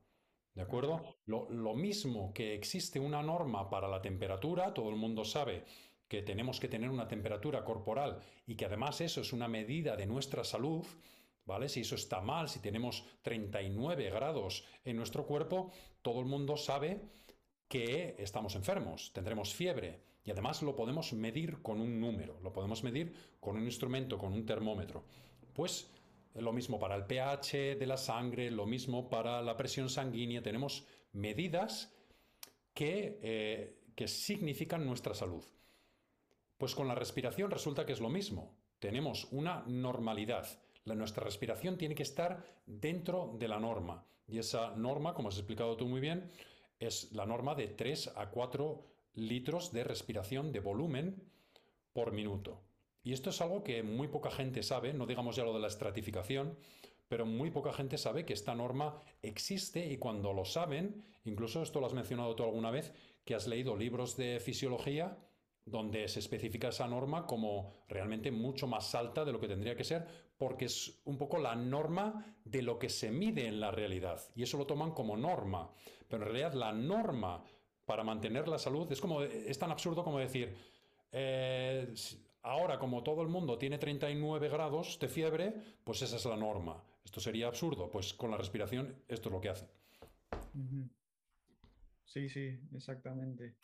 [0.55, 1.03] ¿De acuerdo?
[1.27, 5.65] Lo, mismo que existe una norma para la temperatura, todo el mundo sabe
[6.09, 10.07] que tenemos que tener una temperatura corporal y que además eso es una medida de
[10.07, 10.85] nuestra salud,
[11.45, 11.69] ¿vale?
[11.69, 15.71] Si eso está mal, si tenemos 39 grados en nuestro cuerpo,
[16.03, 17.01] todo el mundo sabe
[17.69, 22.83] que estamos enfermos, tendremos fiebre y además lo podemos medir con un número, lo podemos
[22.83, 25.05] medir con un instrumento, con un termómetro.
[25.55, 25.89] Pues
[26.35, 30.43] lo mismo para el pH de la sangre, lo mismo para la presión sanguínea.
[30.43, 31.93] Tenemos medidas
[32.75, 35.45] que, eh, que significan nuestra salud.
[36.57, 38.55] Pues con la respiración resulta que es lo mismo.
[38.79, 40.47] Tenemos una normalidad.
[40.85, 44.05] La, nuestra respiración tiene que estar dentro de la norma.
[44.29, 46.31] Y esa norma, como has explicado tú muy bien,
[46.79, 51.23] es la norma de 3 a 4 litros de respiración de volumen
[51.93, 52.61] por minuto.
[53.03, 55.69] Y esto es algo que muy poca gente sabe, no digamos ya lo de la
[55.69, 56.57] estratificación,
[57.09, 61.81] pero muy poca gente sabe que esta norma existe y cuando lo saben, incluso esto
[61.81, 62.93] lo has mencionado tú alguna vez,
[63.25, 65.19] que has leído libros de fisiología
[65.65, 69.85] donde se especifica esa norma como realmente mucho más alta de lo que tendría que
[69.85, 74.21] ser, porque es un poco la norma de lo que se mide en la realidad.
[74.35, 75.71] Y eso lo toman como norma.
[76.09, 77.45] Pero en realidad la norma
[77.85, 80.57] para mantener la salud es, como, es tan absurdo como decir,
[81.13, 81.93] eh,
[82.43, 86.83] ahora como todo el mundo tiene 39 grados de fiebre, pues esa es la norma.
[87.05, 89.67] Esto sería absurdo, pues con la respiración esto es lo que hace.
[92.05, 93.55] Sí, sí, exactamente.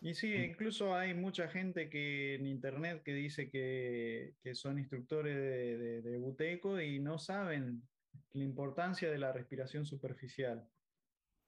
[0.00, 0.44] Y sí, mm.
[0.44, 6.80] incluso hay mucha gente que en internet que dice que, son instructores de, de, buteco
[6.80, 7.82] y no saben
[8.32, 10.68] la importancia de la respiración superficial,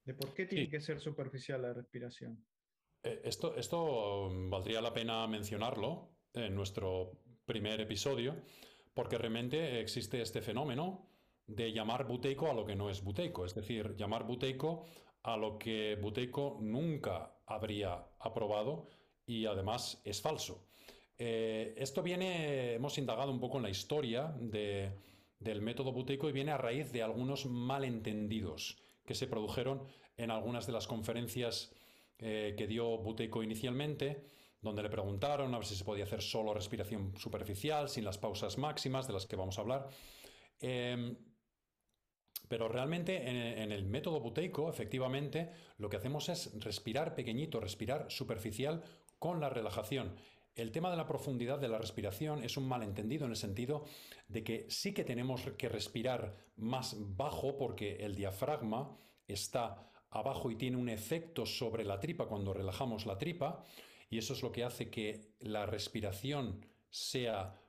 [0.05, 2.43] de por qué tiene que ser superficial la respiración.
[3.03, 7.13] Eh, esto, esto mm, valdría la pena mencionarlo en nuestro
[7.45, 8.37] primer episodio,
[8.95, 11.09] porque realmente existe este fenómeno
[11.47, 14.85] de llamar buteico a lo que no es buteico, es decir, llamar buteico
[15.23, 18.89] a lo que buteico nunca habría aprobado
[19.27, 20.67] y además es falso.
[21.19, 26.53] Eh, esto viene, hemos indagado un poco en la historia del método buteico y viene
[26.53, 29.83] a raíz de algunos malentendidos que se produjeron
[30.17, 31.73] en algunas de las conferencias
[32.19, 34.25] eh, que dio Buteyko inicialmente,
[34.61, 38.59] donde le preguntaron a ver si se podía hacer solo respiración superficial, sin las pausas
[38.59, 39.89] máximas de las que vamos a hablar.
[40.61, 41.17] Em,
[42.49, 48.85] pero realmente en, el método buteico, efectivamente, lo que hacemos es respirar pequeñito, respirar superficial
[49.19, 50.15] con la relajación.
[50.55, 53.85] El tema de la profundidad de la respiración es un malentendido en el sentido
[54.29, 60.57] de que sí que tenemos que respirar más bajo porque el diafragma está abajo y
[60.57, 63.65] tiene un efecto sobre la tripa cuando relajamos la tripa
[64.09, 67.61] y eso es lo que hace que la respiración sea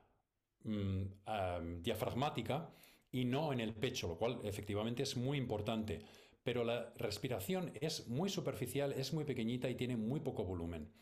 [0.64, 2.70] mm, diafragmática
[3.10, 6.02] y no en el pecho, lo cual efectivamente es muy importante.
[6.42, 10.92] Pero la respiración es muy superficial, es muy pequeñita y tiene muy poco volumen.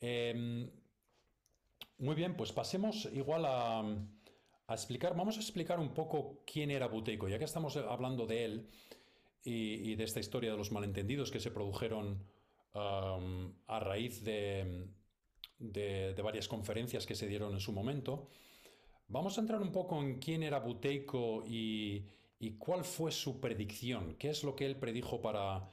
[0.00, 0.70] Em,
[1.98, 3.84] muy bien, pues pasemos igual a,
[4.68, 8.68] explicar, vamos a explicar un poco quién era Buteyko, ya que estamos hablando de él
[9.42, 12.24] y, de esta historia de los malentendidos que se produjeron
[12.74, 14.88] a raíz de,
[16.22, 18.28] varias conferencias que se dieron en su momento.
[19.08, 22.06] Vamos a entrar un poco en quién era Buteyko y,
[22.58, 25.70] cuál fue su predicción, qué es lo que él predijo para,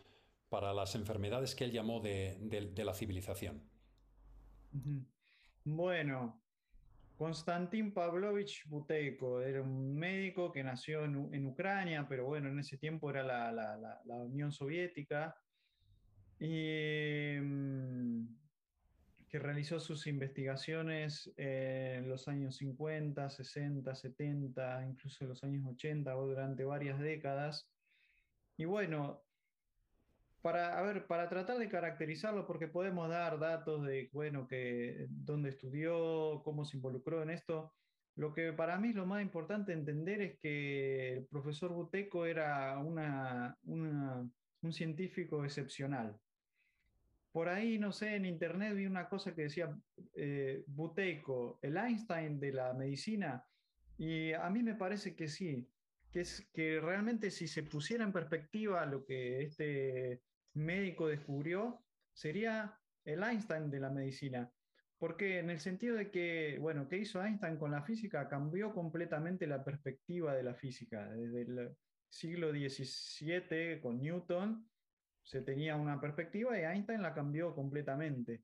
[0.74, 3.64] las enfermedades que él llamó de, la civilización.
[5.64, 6.42] Bueno,
[7.18, 13.10] Konstantin Pavlovich Buteyko era un médico que nació en, Ucrania, pero bueno, en ese tiempo
[13.10, 15.36] era la Unión Soviética.
[16.42, 18.26] Y mm,
[19.30, 26.18] que realizó sus investigaciones en los años 50, 60, 70, incluso en los años 80
[26.18, 27.70] o durante varias décadas.
[28.58, 29.24] Y bueno,
[30.42, 36.42] para, ver, para tratar de caracterizarlo, porque podemos dar datos de, bueno, que dónde estudió,
[36.44, 37.72] cómo se involucró en esto,
[38.16, 42.78] lo que para mí es lo más importante entender es que el profesor Buteco era
[42.80, 46.20] una, un científico excepcional.
[47.32, 49.74] Por ahí, no sé, en internet vi una cosa que decía
[50.16, 53.46] eh, Buteyko, el Einstein de la medicina,
[53.98, 55.70] y a mí me parece que sí,
[56.12, 60.24] que, es, que realmente si se pusiera en perspectiva lo que este
[60.56, 64.52] médico descubrió, sería el Einstein de la medicina.
[64.98, 68.28] Porque en el sentido de que, bueno, ¿qué hizo Einstein con la física?
[68.28, 71.10] Cambió completamente la perspectiva de la física.
[71.10, 71.76] Desde el
[72.08, 74.70] siglo XVII con Newton
[75.24, 78.44] se tenía una perspectiva y Einstein la cambió completamente.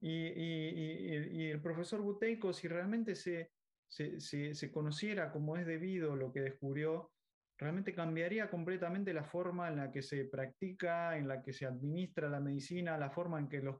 [0.00, 3.50] Y, el profesor Buteyko, si realmente se,
[3.88, 7.12] se, conociera como es debido lo que descubrió,
[7.58, 12.30] realmente cambiaría completamente la forma en la que se practica, en la que se administra
[12.30, 13.76] la medicina, la forma en que los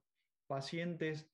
[0.46, 1.30] pacientes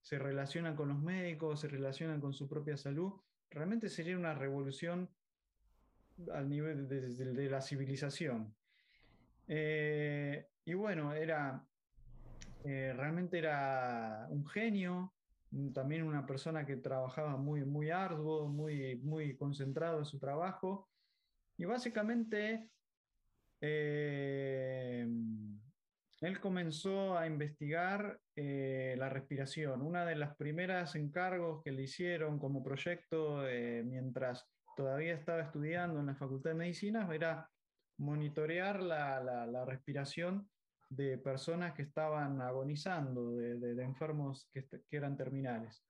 [0.00, 3.12] se relacionan con los médicos, se relacionan con su propia salud.
[3.50, 5.10] Realmente sería una revolución
[6.32, 8.54] al nivel de la civilización.
[9.52, 11.60] Eh, y bueno, era,
[12.64, 15.12] eh, realmente era un genio,
[15.74, 20.88] también una persona que trabajaba muy, muy arduo, muy, muy concentrado en su trabajo.
[21.56, 22.70] Y básicamente
[23.60, 25.04] eh,
[26.20, 29.82] él comenzó a investigar la respiración.
[29.82, 33.42] Una de las primeras encargos que le hicieron como proyecto
[33.84, 37.50] mientras todavía estaba estudiando en la Facultad de Medicina era
[38.00, 40.48] monitorear la, la respiración
[40.90, 45.84] de personas que estaban agonizando, de, enfermos que, eran terminales.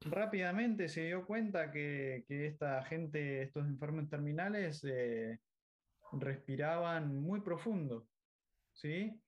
[0.00, 5.38] Rápidamente se dio cuenta que, esta gente, estos enfermos terminales, eh,
[6.12, 8.08] respiraban muy profundo,
[8.72, 9.22] ¿sí?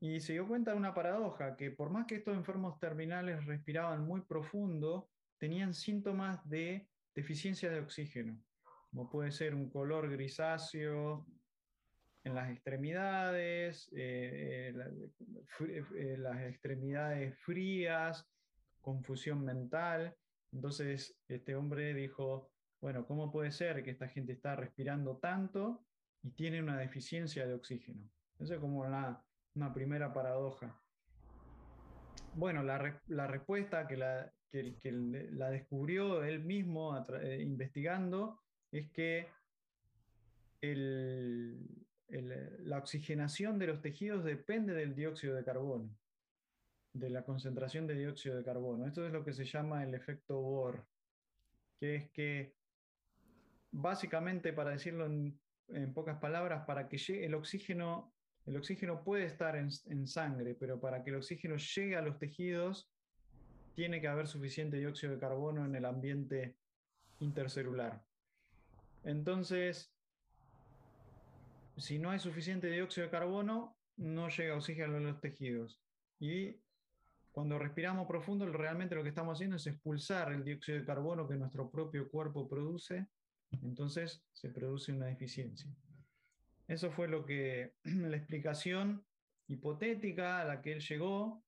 [0.00, 4.04] Y se dio cuenta de una paradoja, que por más que estos enfermos terminales respiraban
[4.04, 8.36] muy profundo, tenían síntomas de deficiencia de oxígeno,
[8.90, 11.26] como puede ser un color grisáceo,
[12.28, 14.74] en las extremidades, eh,
[15.60, 18.26] eh, eh, las extremidades frías,
[18.80, 20.14] confusión mental.
[20.52, 25.84] Entonces este hombre dijo, bueno, ¿cómo puede ser que esta gente está respirando tanto
[26.22, 28.08] y tiene una deficiencia de oxígeno?
[28.38, 29.24] Esa es como una,
[29.74, 30.80] primera paradoja.
[32.34, 34.76] Bueno, la, la respuesta que la, que
[35.32, 36.96] la, descubrió él mismo
[37.40, 38.40] investigando
[38.72, 39.28] es que
[40.60, 45.90] el, la oxigenación de los tejidos depende del dióxido de carbono,
[46.92, 48.86] de la concentración de dióxido de carbono.
[48.86, 50.86] Esto es lo que se llama el efecto Bohr,
[51.78, 52.54] que es que
[53.70, 55.38] básicamente, para decirlo en,
[55.92, 58.14] pocas palabras, para que llegue el oxígeno,
[58.46, 62.18] el oxígeno puede estar en, en sangre, pero para que el oxígeno llegue a los
[62.18, 62.90] tejidos,
[63.74, 66.56] tiene que haber suficiente dióxido de carbono en el ambiente
[67.20, 68.07] intercelular.
[69.04, 69.92] Entonces,
[71.76, 75.80] si no hay suficiente dióxido de carbono, no llega oxígeno a los tejidos.
[76.18, 76.60] Y
[77.32, 81.36] cuando respiramos profundo, realmente lo que estamos haciendo es expulsar el dióxido de carbono que
[81.36, 83.06] nuestro propio cuerpo produce,
[83.62, 85.70] entonces se produce una deficiencia.
[86.66, 89.04] Eso fue lo que la explicación
[89.46, 91.42] hipotética a la que él llegó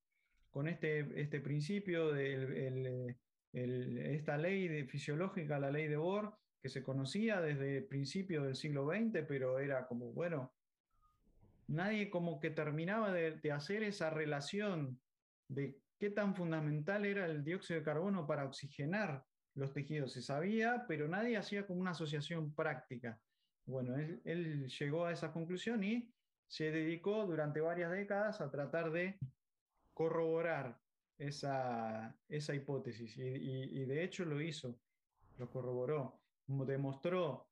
[0.50, 3.16] con este, este principio de
[3.52, 8.86] esta ley fisiológica, la ley de Bohr, que se conocía desde el principio del siglo
[8.86, 10.52] XX, pero era como, bueno,
[11.68, 15.00] nadie como que terminaba de, hacer esa relación
[15.48, 20.12] de qué tan fundamental era el dióxido de carbono para oxigenar los tejidos.
[20.12, 23.18] Se sabía, pero nadie hacía como una asociación práctica.
[23.66, 26.12] Bueno, él, llegó a esa conclusión y
[26.46, 29.18] se dedicó durante varias décadas a tratar de
[29.94, 30.78] corroborar
[31.18, 34.80] esa, esa hipótesis y de hecho lo hizo,
[35.38, 36.19] lo corroboró
[36.66, 37.48] demostró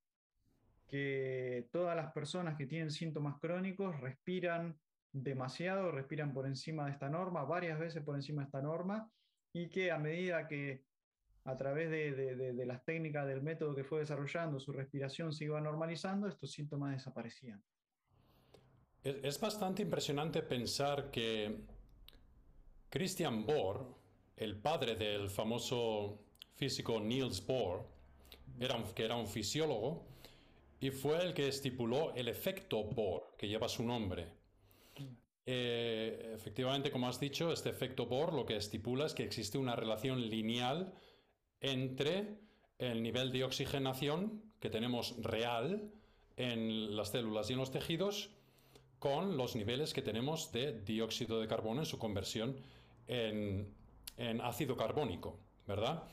[0.87, 4.79] que todas las personas que tienen síntomas crónicos respiran
[5.13, 9.11] demasiado, respiran por encima de esta norma, varias veces por encima de esta norma,
[9.53, 10.85] y que a medida que
[11.45, 16.29] a través de, las técnicas del método que fue desarrollando, su respiración se iba normalizando,
[16.29, 17.63] estos síntomas desaparecían.
[19.03, 21.65] Es, bastante impresionante pensar que
[22.91, 23.95] Christian Bohr,
[24.37, 26.23] el padre del famoso
[26.55, 27.98] físico Niels Bohr,
[28.95, 30.07] que era un fisiólogo,
[30.81, 34.27] y fue el que estipuló el efecto Bohr, que lleva su nombre.
[35.47, 39.75] Eh, efectivamente, como has dicho, este efecto Bohr lo que estipula es que existe una
[39.75, 40.93] relación lineal
[41.61, 42.39] entre
[42.79, 45.91] el nivel de oxigenación que tenemos real
[46.37, 48.31] en las células y en los tejidos
[48.99, 52.57] con los niveles que tenemos de dióxido de carbono en su conversión
[53.07, 53.73] en,
[54.17, 56.05] en ácido carbónico, ¿verdad?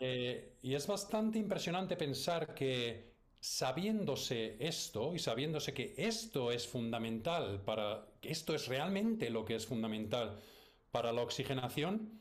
[0.00, 7.60] Eh, y es bastante impresionante pensar que sabiéndose esto y sabiéndose que esto es fundamental
[7.60, 10.40] para, que esto es realmente lo que es fundamental
[10.90, 12.20] para la oxigenación,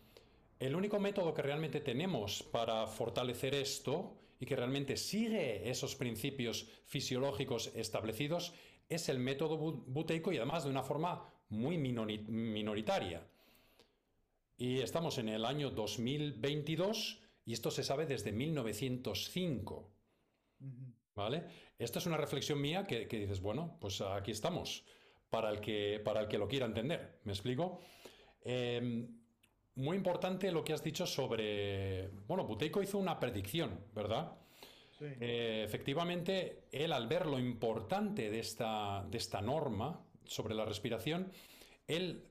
[0.60, 6.68] el único método que realmente tenemos para fortalecer esto y que realmente sigue esos principios
[6.86, 8.54] fisiológicos establecidos
[8.90, 13.26] es el método buteico y además de una forma muy minoritaria.
[14.58, 19.90] Y estamos en el año 2022 y esto se sabe desde 1905.
[21.16, 21.44] ¿Vale?
[21.78, 24.84] Esta es una reflexión mía que, dices, bueno, pues aquí estamos,
[25.30, 27.20] para el que, para el que lo quiera entender.
[27.24, 27.82] ¿Me explico?
[28.44, 29.08] Em,
[29.76, 32.08] muy importante lo que has dicho sobre.
[32.28, 34.38] Bueno, Buteyko hizo una predicción, ¿verdad?
[34.98, 35.06] Sí.
[35.20, 41.32] Eh, efectivamente, él al ver lo importante de esta, de esta norma sobre la respiración,
[41.88, 42.26] él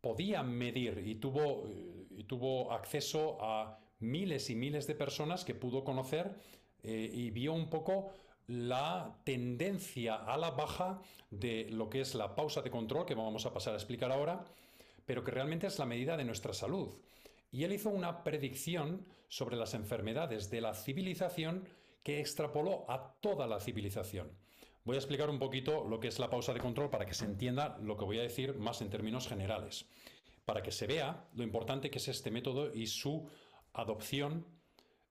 [0.00, 1.68] podía medir y tuvo,
[2.10, 6.34] y tuvo acceso a miles y miles de personas que pudo conocer
[6.82, 8.10] eh, y vio un poco
[8.48, 11.00] la tendencia a la baja
[11.30, 14.44] de lo que es la pausa de control, que vamos a pasar a explicar ahora,
[15.06, 16.90] pero que realmente es la medida de nuestra salud.
[17.54, 21.68] y él hizo una predicción sobre las enfermedades de la civilización
[22.02, 24.30] que extrapoló a toda la civilización.
[24.84, 27.24] Voy a explicar un poquito lo que es la pausa de control para que se
[27.24, 29.86] entienda lo que voy a decir más en términos generales,
[30.44, 33.28] para que se vea lo importante que es este método y su
[33.74, 34.46] adopción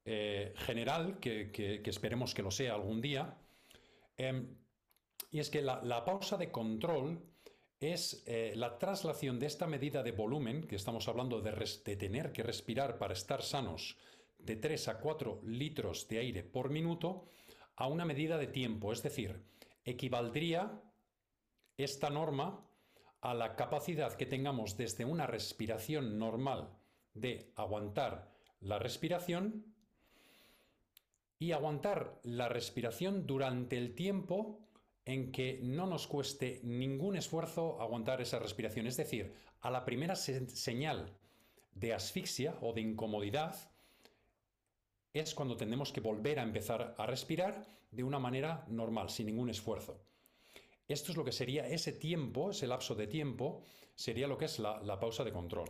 [0.05, 3.38] eh, general, que, esperemos que lo sea algún día.
[4.18, 4.57] Em,
[5.32, 7.22] y es que la, pausa de control
[7.80, 12.32] es eh, la traslación de esta medida de volumen, que estamos hablando de, de tener
[12.32, 13.97] que respirar para estar sanos,
[14.38, 17.30] de 3 a 4 litros de aire por minuto,
[17.76, 19.43] a una medida de tiempo, es decir,
[19.86, 20.82] equivaldría
[21.78, 22.68] esta norma
[23.22, 26.70] a la capacidad que tengamos desde una respiración normal
[27.14, 28.30] de aguantar
[28.62, 29.66] la respiración
[31.39, 34.59] y aguantar la respiración durante el tiempo
[35.05, 38.88] en que no nos cueste ningún esfuerzo aguantar esa respiración.
[38.88, 41.18] Es decir, a la primera señal
[41.74, 43.55] de asfixia o de incomodidad
[45.14, 49.49] es cuando tenemos que volver a empezar a respirar de una manera normal, sin ningún
[49.49, 49.99] esfuerzo.
[50.88, 53.64] Esto es lo que sería ese tiempo, ese lapso de tiempo,
[53.95, 55.70] sería lo que es la, pausa de control.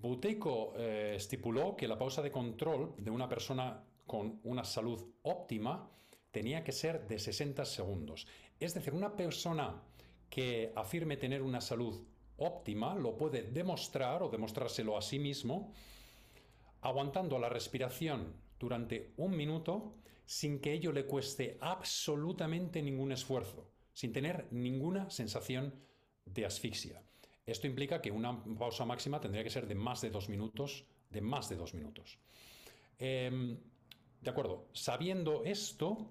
[0.00, 5.90] Buteyko eh, estipuló que la pausa de control de una persona con una salud óptima
[6.30, 8.26] tenía que ser de 60 segundos.
[8.58, 9.82] Es decir, una persona
[10.28, 12.02] que afirme tener una salud
[12.36, 15.72] óptima lo puede demostrar o demostrárselo a sí mismo
[16.80, 19.94] aguantando la respiración durante un minuto
[20.26, 25.74] sin que ello le cueste absolutamente ningún esfuerzo, sin tener ninguna sensación
[26.24, 27.02] de asfixia.
[27.46, 31.20] Esto implica que una pausa máxima tendría que ser de más de dos minutos, de
[31.20, 32.18] más de dos minutos.
[32.98, 33.58] Em,
[34.20, 36.08] de acuerdo, sabiendo esto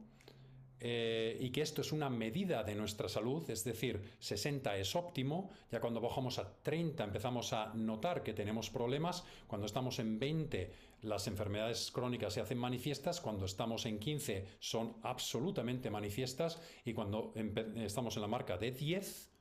[0.80, 5.50] eh, y que esto es una medida de nuestra salud, es decir, 60 es óptimo,
[5.72, 10.72] ya cuando bajamos a 30 empezamos a notar que tenemos problemas, cuando estamos en 20
[11.02, 17.34] las enfermedades crónicas se hacen manifiestas, cuando estamos en 15 son absolutamente manifiestas y cuando
[17.78, 19.33] estamos en la marca de 10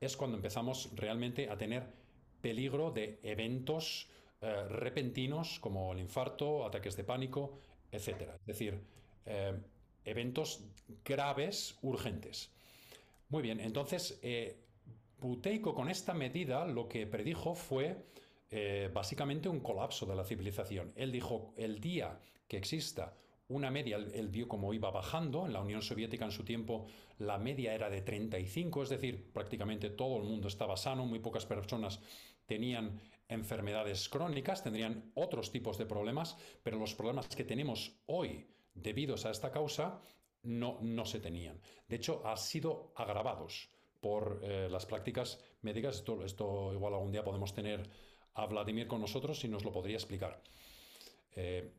[0.00, 1.86] es cuando empezamos realmente a tener
[2.40, 4.08] peligro de eventos
[4.40, 7.58] eh, repentinos como el infarto, ataques de pánico,
[7.90, 8.36] etcétera.
[8.40, 8.80] Es decir,
[9.26, 9.58] eh,
[10.04, 10.64] eventos
[11.04, 12.50] graves, urgentes.
[13.28, 14.56] Muy bien, entonces, eh,
[15.62, 17.96] con esta medida lo que predijo fue
[18.50, 20.92] eh, básicamente un colapso de la civilización.
[20.96, 23.14] Él dijo, el día que exista
[23.48, 26.86] una media, él vio cómo iba bajando, en la Unión Soviética en su tiempo
[27.18, 31.46] la media era de 35, es decir, prácticamente todo el mundo estaba sano, muy pocas
[31.46, 32.00] personas
[32.46, 39.26] tenían enfermedades crónicas, tendrían otros tipos de problemas, pero los problemas que tenemos hoy debidos
[39.26, 40.00] a esta causa
[40.42, 41.60] no, no se tenían.
[41.88, 43.68] De hecho, han sido agravados
[44.00, 45.96] por eh, las prácticas médicas.
[45.96, 47.88] Esto, esto, igual algún día podemos tener
[48.34, 50.40] a Vladimir con nosotros y nos lo podría explicar.
[51.34, 51.70] Eh,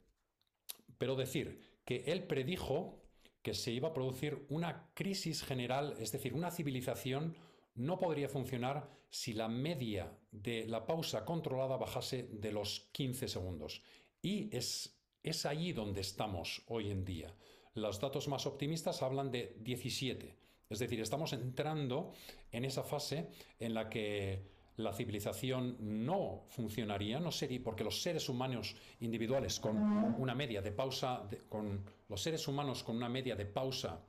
[1.00, 3.02] pero decir que él predijo
[3.41, 7.36] que se iba a producir una crisis general, es decir, una civilización
[7.74, 13.82] no podría funcionar si la media de la pausa controlada bajase de los 15 segundos.
[14.22, 17.34] Y es, es allí donde estamos hoy en día.
[17.74, 20.36] Los datos más optimistas hablan de 17.
[20.70, 22.12] Es decir, estamos entrando
[22.52, 25.75] en esa fase en la que la civilización
[26.05, 31.84] no funcionaría, no sería porque los seres humanos individuales con una media de pausa, con
[32.07, 33.99] los seres humanos con una media de pausa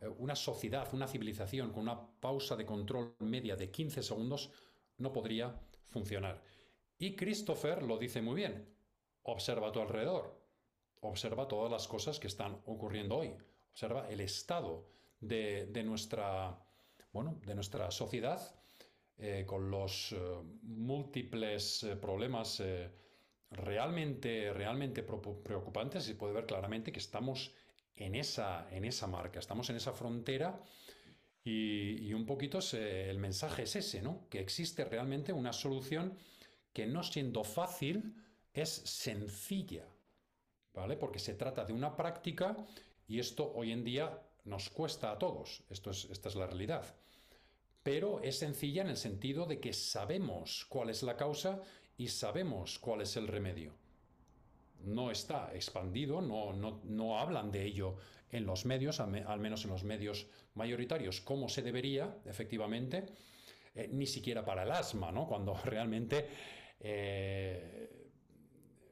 [0.00, 4.50] eh, una sociedad, una civilización con una pausa de control media de 15 segundos
[4.98, 5.54] no podría
[5.88, 6.42] funcionar.
[6.98, 8.68] Y Christopher lo dice muy bien.
[9.22, 10.38] Observa a tu alrededor.
[11.00, 13.34] Observa todas las cosas que están ocurriendo hoy.
[13.72, 14.86] Observa el estado
[15.20, 16.58] de, nuestra,
[17.12, 18.54] bueno, de nuestra sociedad
[19.18, 20.18] eh, con los eh,
[20.62, 22.62] múltiples problemas
[23.50, 26.04] realmente, realmente preocupantes.
[26.04, 27.52] Se puede ver claramente que estamos
[27.94, 30.60] en esa, en esa marca, estamos en esa frontera
[31.42, 34.28] y, un poquito el mensaje es ese, ¿no?
[34.28, 36.18] Que existe realmente una solución
[36.72, 38.16] que no siendo fácil
[38.52, 39.86] es sencilla,
[40.74, 40.96] ¿vale?
[40.96, 42.56] Porque se trata de una práctica
[43.06, 46.84] y esto hoy en día nos cuesta a todos, esto es, esta es la realidad.
[47.86, 51.62] Pero es sencilla en el sentido de que sabemos cuál es la causa
[51.96, 53.74] y sabemos cuál es el remedio
[54.86, 57.96] no está expandido, no, no, hablan de ello
[58.30, 63.06] en los medios, al, menos en los medios mayoritarios, como se debería, efectivamente,
[63.74, 65.26] eh, ni siquiera para el asma, ¿no?
[65.26, 66.28] cuando realmente
[66.80, 68.10] eh,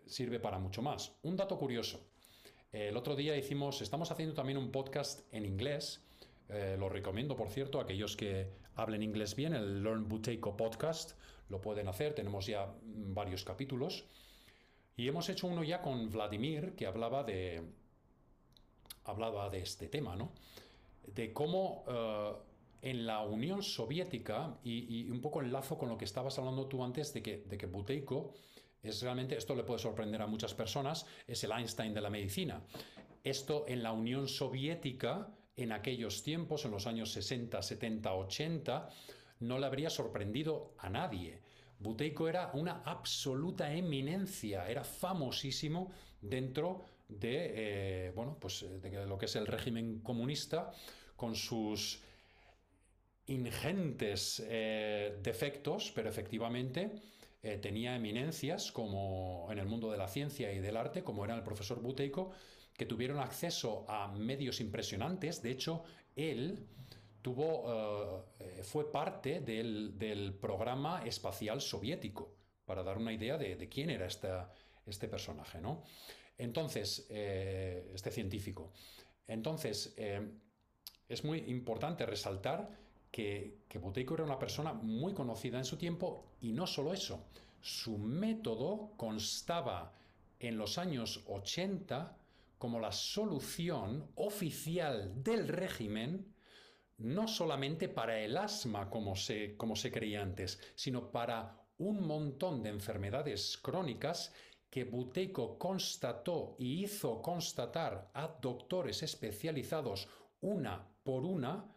[0.07, 1.17] sirve para mucho más.
[1.23, 2.09] Un dato curioso.
[2.73, 6.05] El otro día hicimos, estamos haciendo también un podcast en inglés,
[6.49, 11.13] eh, lo recomiendo, por cierto, a aquellos que hablen inglés bien, el Learn Buteyko Podcast.
[11.49, 14.05] lo pueden hacer, tenemos ya varios capítulos.
[14.97, 17.63] Y hemos hecho uno ya con Vladimir, que hablaba de,
[19.05, 20.33] hablaba de este tema, ¿no?
[21.07, 22.33] De cómo eh,
[22.83, 27.13] en la Unión Soviética, y, un poco enlazo con lo que estabas hablando tú antes,
[27.13, 28.33] de que, de que Buteiko
[28.83, 32.63] es realmente, esto le puede sorprender a muchas personas, es el Einstein de la medicina.
[33.23, 38.89] Esto en la Unión Soviética, en aquellos tiempos, en los años 60, 70, 80,
[39.41, 41.41] no le habría sorprendido a nadie.
[41.79, 49.27] Buteiko era una absoluta eminencia, era famosísimo dentro de, eh, bueno, pues de lo que
[49.27, 50.73] es el régimen comunista,
[51.17, 52.01] con sus
[53.27, 56.93] ingentes eh, defectos, pero efectivamente
[57.43, 61.35] eh, tenía eminencias como en el mundo de la ciencia y del arte, como era
[61.35, 62.33] el profesor Buteiko,
[62.77, 65.43] que tuvieron acceso a medios impresionantes.
[65.43, 65.85] De hecho,
[66.17, 66.67] él
[67.23, 74.07] tuvo, eh, fue parte del, programa espacial soviético, para dar una idea de, quién era
[74.07, 75.85] este personaje, ¿no?
[76.37, 78.73] Entonces, eh, este científico.
[79.27, 80.21] Entonces, eh,
[81.09, 82.69] es muy importante resaltar
[83.11, 87.27] que, que Buteyko era una persona muy conocida en su tiempo y no solo eso,
[87.61, 89.93] su método constaba
[90.41, 92.19] en los años 80
[92.65, 96.35] como la solución oficial del régimen,
[96.97, 102.63] no solamente para el asma como se, como se creía antes, sino para un montón
[102.63, 104.33] de enfermedades crónicas
[104.71, 110.09] que Buteiko constató y hizo constatar a doctores especializados
[110.41, 111.71] una por una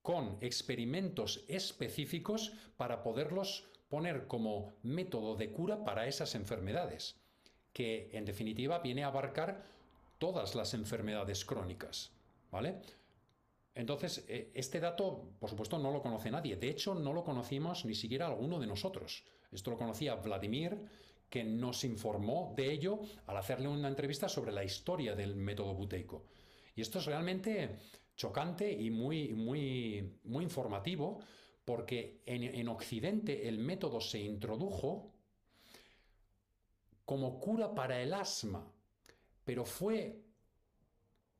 [0.00, 7.20] con experimentos específicos para poderlos poner como método de cura para esas enfermedades,
[7.72, 9.73] que en definitiva viene a abarcar
[10.24, 12.10] todas las enfermedades crónicas,
[12.50, 12.80] ¿vale?
[13.74, 16.56] Entonces, eh, este dato, por supuesto, no lo conoce nadie.
[16.56, 19.22] De hecho, no lo conocimos ni siquiera alguno de nosotros.
[19.52, 20.78] Esto lo conocía Vladimir,
[21.28, 26.24] que nos informó de ello al hacerle una entrevista sobre la historia del método buteico.
[26.74, 27.80] Y esto es realmente
[28.16, 31.20] chocante y muy, muy, muy informativo,
[31.66, 35.12] porque en, en Occidente el método se introdujo
[37.04, 38.73] como cura para el asma
[39.44, 40.22] pero fue,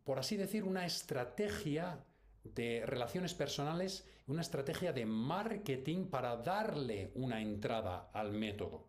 [0.05, 2.05] por así decir, una estrategia
[2.45, 8.87] de relaciones personales, una estrategia de marketing para darle una entrada al método.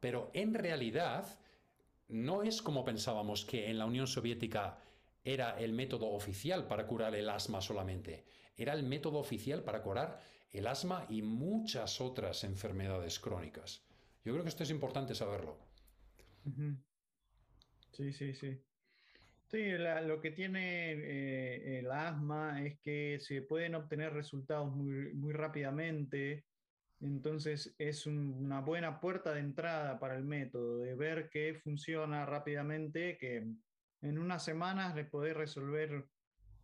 [0.00, 1.38] Pero en realidad
[2.08, 4.78] no es como pensábamos que en la Unión Soviética
[5.24, 8.24] era el método oficial para curar el asma solamente.
[8.56, 13.82] Era el método oficial para curar el asma y muchas otras enfermedades crónicas.
[14.24, 15.58] Yo creo que esto es importante saberlo.
[17.92, 18.58] Sí, sí, sí.
[19.46, 25.32] Sí, lo que tiene eh, el asma es que se pueden obtener resultados muy, muy
[25.32, 26.46] rápidamente,
[27.00, 33.18] entonces es una buena puerta de entrada para el método, de ver que funciona rápidamente,
[33.18, 33.38] que
[34.02, 36.06] en unas semanas le podés resolver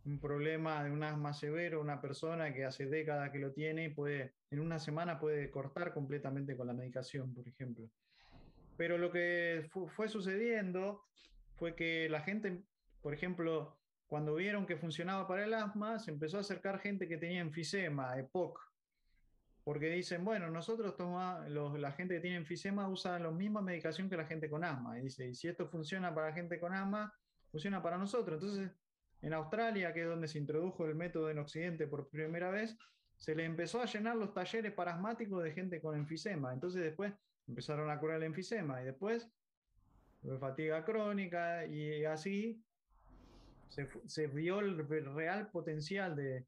[0.05, 3.89] un problema de un asma severo, una persona que hace décadas que lo tiene y
[3.89, 7.89] puede, en una semana puede cortar completamente con la medicación, por ejemplo.
[8.77, 11.03] Pero lo que fue sucediendo
[11.55, 12.63] fue que la gente,
[13.01, 17.17] por ejemplo, cuando vieron que funcionaba para el asma, se empezó a acercar gente que
[17.17, 18.59] tenía enfisema, EPOC,
[19.63, 24.15] porque dicen, bueno, nosotros toma, la gente que tiene enfisema usa la misma medicación que
[24.15, 24.97] la gente con asma.
[24.97, 27.13] Y dice, y si esto funciona para la gente con asma,
[27.51, 28.41] funciona para nosotros.
[28.41, 28.71] Entonces,
[29.21, 32.77] en Australia, que es donde se introdujo el método en Occidente por primera vez,
[33.17, 36.53] se le empezó a llenar los talleres parasmáticos de gente con enfisema.
[36.53, 37.13] Entonces después
[37.47, 39.29] empezaron a curar el enfisema y después
[40.39, 42.61] fatiga crónica y así
[44.05, 44.77] se, vio el
[45.13, 46.45] real potencial de,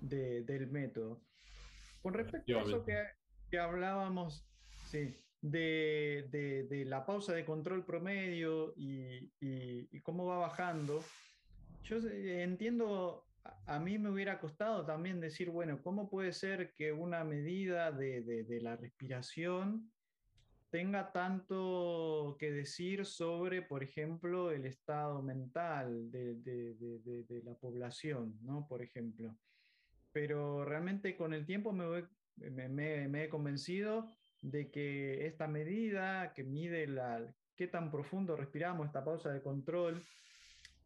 [0.00, 1.22] del método.
[2.02, 4.46] Con respecto a eso que, hablábamos
[5.40, 11.02] de, la pausa de control promedio y, y, cómo va bajando,
[11.84, 13.26] yo entiendo,
[13.66, 18.58] a mí me hubiera costado también decir, bueno, ¿cómo puede ser que una medida de
[18.60, 19.90] la respiración
[20.74, 28.66] tenga tanto que decir sobre, por ejemplo, el estado mental de, la población, ¿no?
[28.66, 29.36] Por ejemplo.
[30.10, 34.10] Pero realmente con el tiempo me, he convencido
[34.42, 40.02] de que esta medida que mide la, qué tan profundo respiramos, esta pausa de control,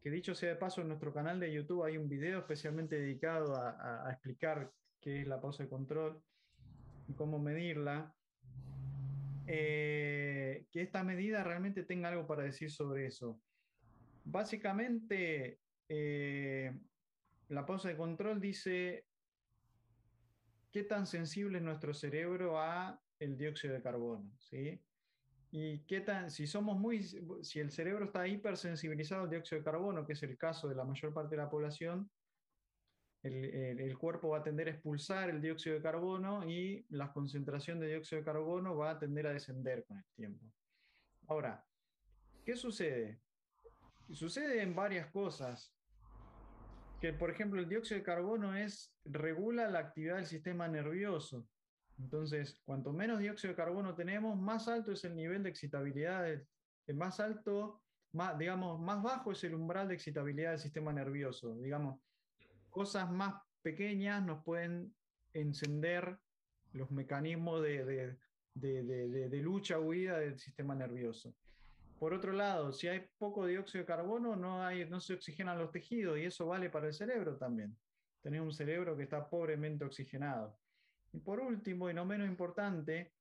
[0.03, 3.55] que dicho sea de paso, en nuestro canal de YouTube hay un video especialmente dedicado
[3.55, 4.71] a, a explicar
[5.01, 6.21] qué es la pausa de control
[7.07, 8.13] y cómo medirla.
[9.51, 13.41] Eh, que esta medida realmente tenga algo para decir sobre eso.
[14.23, 16.79] Básicamente, eh,
[17.47, 19.07] la pausa de control dice
[20.71, 24.79] qué tan sensible es nuestro cerebro a el dióxido de carbono, ¿sí?
[25.49, 27.01] Y qué tan, si somos muy,
[27.41, 30.85] si el cerebro está hipersensibilizado al dióxido de carbono, que es el caso de la
[30.85, 32.07] mayor parte de la población,
[33.23, 37.87] el, cuerpo va a tender a expulsar el dióxido de carbono y la concentración de
[37.87, 40.45] dióxido de carbono va a tender a descender con el tiempo.
[41.27, 41.65] Ahora,
[42.45, 43.21] ¿qué sucede?
[44.11, 45.75] Sucede en varias cosas.
[47.01, 51.47] Que, por ejemplo, el dióxido de carbono es, regula la actividad del sistema nervioso.
[51.97, 56.25] Entonces, cuanto menos dióxido de carbono tenemos, más alto es el nivel de excitabilidad,
[56.93, 57.81] más alto,
[58.37, 61.55] digamos, más bajo es el umbral de excitabilidad del sistema nervioso.
[61.55, 62.01] Digamos,
[62.69, 64.93] cosas más pequeñas nos pueden
[65.33, 66.17] encender
[66.73, 68.17] los mecanismos de,
[68.53, 71.33] de, lucha huida del sistema nervioso.
[71.99, 76.25] Por otro lado, si hay poco dióxido de carbono, no, se oxigenan los tejidos y
[76.25, 77.75] eso vale para el cerebro también.
[78.21, 80.57] Tener un cerebro que está pobremente oxigenado.
[81.11, 83.13] Y por último, y no menos importante,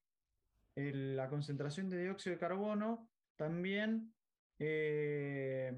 [0.75, 4.13] la concentración de dióxido de carbono también
[4.61, 5.73] eh,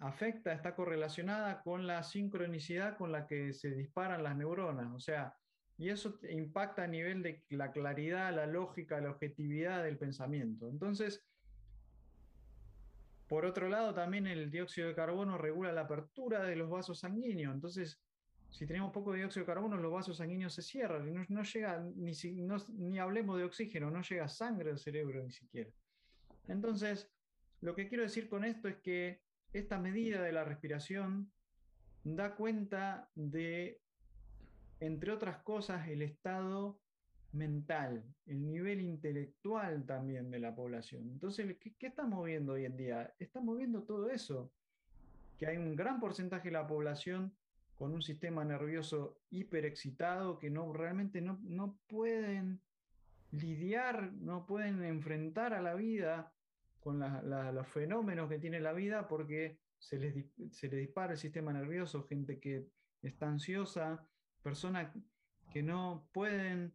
[0.00, 4.92] afecta, está correlacionada con la sincronicidad con la que se disparan las neuronas.
[4.94, 5.36] O sea,
[5.78, 10.68] y eso impacta a nivel de la claridad, la lógica, la objetividad del pensamiento.
[10.68, 11.24] Entonces,
[13.28, 17.54] por otro lado, también el dióxido de carbono regula la apertura de los vasos sanguíneos.
[17.54, 18.00] Entonces,
[18.50, 22.12] si tenemos poco dióxido de carbono, los vasos sanguíneos se cierran y no, llega, ni,
[22.74, 25.70] ni hablemos de oxígeno, no llega sangre al cerebro ni siquiera.
[26.48, 27.10] Entonces,
[27.60, 31.32] lo que quiero decir con esto es que esta medida de la respiración
[32.04, 33.80] da cuenta de,
[34.80, 36.80] entre otras cosas, el estado
[37.32, 41.08] mental, el nivel intelectual también de la población.
[41.10, 43.14] Entonces, ¿qué, ¿qué, estamos viendo hoy en día?
[43.18, 44.52] Estamos viendo todo eso,
[45.38, 47.36] que hay un gran porcentaje de la población
[47.76, 52.62] con un sistema nervioso hiperexcitado que no, realmente no, no pueden
[53.32, 56.32] lidiar, no pueden enfrentar a la vida
[56.86, 60.14] con los fenómenos que tiene la vida porque se les,
[60.70, 62.68] dispara el sistema nervioso, gente que
[63.02, 64.06] está ansiosa,
[64.40, 64.94] personas
[65.52, 66.72] que no pueden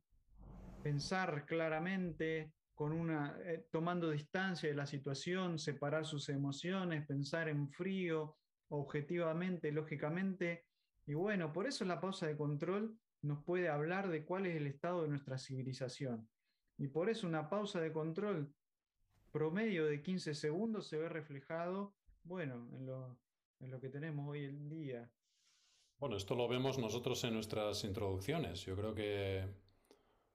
[0.84, 7.70] pensar claramente, con una, eh, tomando distancia de la situación, separar sus emociones, pensar en
[7.70, 8.36] frío,
[8.68, 10.66] objetivamente, lógicamente.
[11.06, 14.68] Y bueno, por eso la pausa de control nos puede hablar de cuál es el
[14.68, 16.28] estado de nuestra civilización.
[16.78, 18.54] Y por eso una pausa de control
[19.32, 23.18] promedio de 15 segundos se ve reflejado, bueno, en lo,
[23.60, 25.12] en lo que tenemos hoy en día.
[26.00, 28.62] Bueno, esto lo vemos nosotros en nuestras introducciones.
[28.66, 29.46] Yo creo que,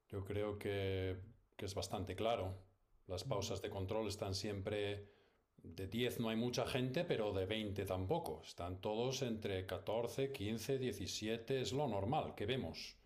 [0.08, 1.16] yo creo que,
[1.56, 2.54] que es bastante claro.
[3.06, 5.08] Las pausas de control están siempre
[5.74, 8.42] de 10 no hay mucha gente, pero de 20 tampoco.
[8.44, 12.96] Están todos entre 14, 15, 17, es lo normal que vemos.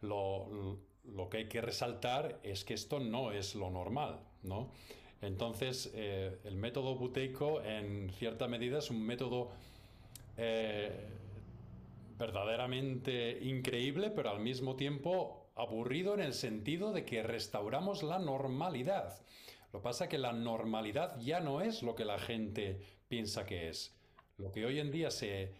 [0.00, 0.80] lo, lo
[1.30, 4.70] que hay que resaltar es que esto no es lo normal, ¿no?
[5.22, 9.50] Entonces, eh, el método buteico, en cierta medida, es un método
[10.36, 10.92] eh,
[12.18, 19.18] verdaderamente increíble, pero al mismo tiempo aburrido en el sentido de que restauramos la normalidad.
[19.72, 23.46] Lo que pasa es que la normalidad ya no es lo que la gente piensa
[23.46, 23.94] que es.
[24.36, 25.52] Lo que hoy en día se,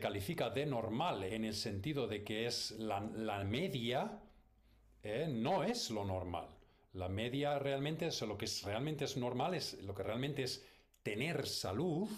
[0.00, 4.20] califica de normal en el sentido de que es la, la media,
[5.04, 5.28] ¿eh?
[5.28, 6.48] no es lo normal.
[6.94, 10.64] La media realmente es lo que es, realmente es normal, es lo que realmente es
[11.02, 12.08] tener salud,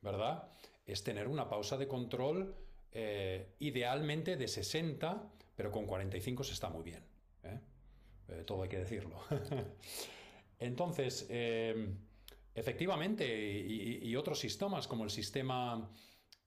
[0.00, 0.48] ¿verdad?
[0.86, 2.54] Es tener una pausa de control
[2.92, 7.02] eh, idealmente de 60, pero con 45 se está muy bien.
[7.42, 7.60] ¿eh?
[8.46, 9.20] todo hay que decirlo.
[10.58, 11.28] Entonces,
[12.54, 15.90] efectivamente, y, otros sistemas como el sistema,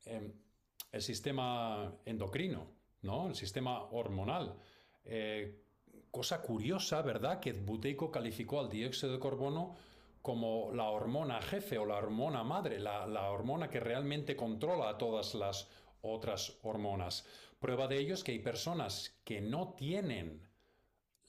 [0.05, 2.67] el sistema endocrino,
[3.01, 3.27] ¿no?
[3.27, 4.57] el sistema hormonal,
[5.07, 5.63] eh,
[6.11, 7.39] cosa curiosa, ¿verdad?
[7.39, 9.75] Que Buteyko calificó al dióxido de carbono
[10.21, 15.33] como la hormona jefe o la hormona madre, la, hormona que realmente controla a todas
[15.35, 15.69] las
[16.01, 17.25] otras hormonas.
[17.59, 20.45] Prueba de ello es que hay personas que no tienen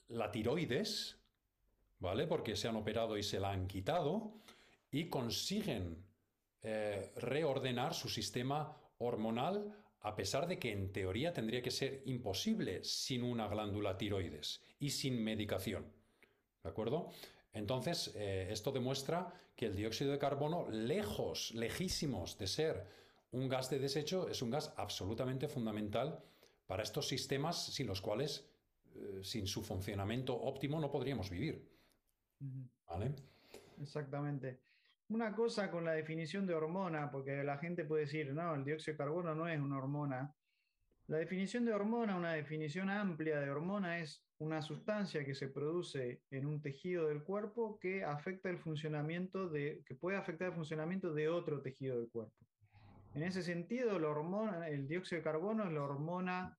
[0.09, 1.17] la tiroides,
[1.99, 2.27] ¿vale?
[2.27, 4.33] Porque se han operado y se la han quitado
[4.91, 6.03] y consiguen
[6.61, 12.83] eh, reordenar su sistema hormonal a pesar de que en teoría tendría que ser imposible
[12.83, 15.85] sin una glándula tiroides y sin medicación.
[16.63, 17.11] ¿De acuerdo?
[17.53, 22.87] Entonces, eh, esto demuestra que el dióxido de carbono, lejos, lejísimos de ser
[23.31, 26.23] un gas de desecho, es un gas absolutamente fundamental
[26.65, 28.49] para estos sistemas sin los cuales,
[28.95, 31.67] eh, sin su funcionamiento óptimo, no podríamos vivir.
[32.87, 33.15] ¿Vale?
[33.81, 34.59] Exactamente.
[35.09, 38.93] Una cosa con la definición de hormona, porque la gente puede decir, no, el dióxido
[38.93, 40.35] de carbono no es una hormona.
[41.07, 46.21] La definición de hormona, una definición amplia de hormona, es una sustancia que se produce
[46.29, 51.11] en un tejido del cuerpo que afecta el funcionamiento de, que puede afectar el funcionamiento
[51.11, 52.45] de otro tejido del cuerpo.
[53.15, 56.57] En ese sentido, la hormona, el dióxido de carbono es la hormona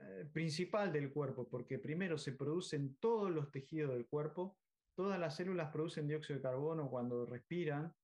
[0.00, 4.56] eh, principal del cuerpo, porque primero se produce en todos los tejidos del cuerpo,
[4.96, 7.94] todas las células producen dióxido de carbono cuando respiran,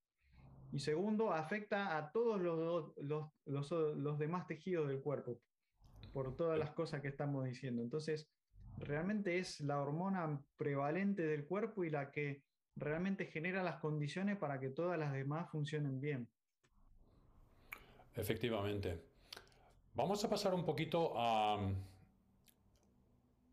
[0.72, 5.38] y segundo, afecta a todos los, demás tejidos del cuerpo,
[6.14, 7.82] por todas las cosas que estamos diciendo.
[7.82, 8.30] Entonces,
[8.78, 12.43] realmente es la hormona prevalente del cuerpo y la que
[12.74, 16.26] realmente genera las condiciones para que todas las demás funcionen bien.
[18.14, 18.99] Efectivamente.
[19.95, 21.70] Vamos a pasar un poquito a,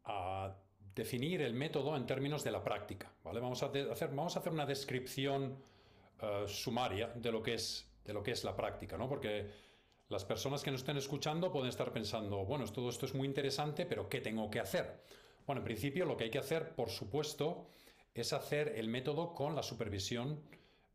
[0.05, 0.55] a
[0.99, 3.11] definir el método en términos de la práctica.
[3.23, 5.57] Vamos, a hacer, a hacer una descripción
[6.21, 9.07] eh, sumaria de lo, que es, de lo que es la práctica, ¿no?
[9.07, 9.49] porque
[10.09, 13.85] las personas que nos estén escuchando pueden estar pensando, bueno, todo esto es muy interesante,
[13.85, 15.03] pero ¿qué tengo que hacer?
[15.45, 17.67] Bueno, en principio lo que hay que hacer, por supuesto,
[18.13, 20.41] es hacer el método con la supervisión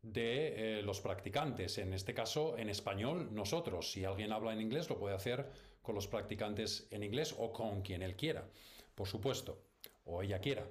[0.03, 1.79] de eh, los practicantes.
[1.79, 3.91] En este caso, en español, nosotros.
[3.91, 5.49] Si alguien habla en inglés, lo puede hacer
[5.81, 8.47] con los practicantes en inglés o con quien él quiera,
[8.95, 9.64] por supuesto,
[10.05, 10.67] o ella quiera.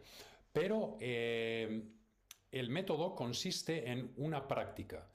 [0.53, 1.83] Pero eh,
[2.51, 5.09] el método consiste en una práctica.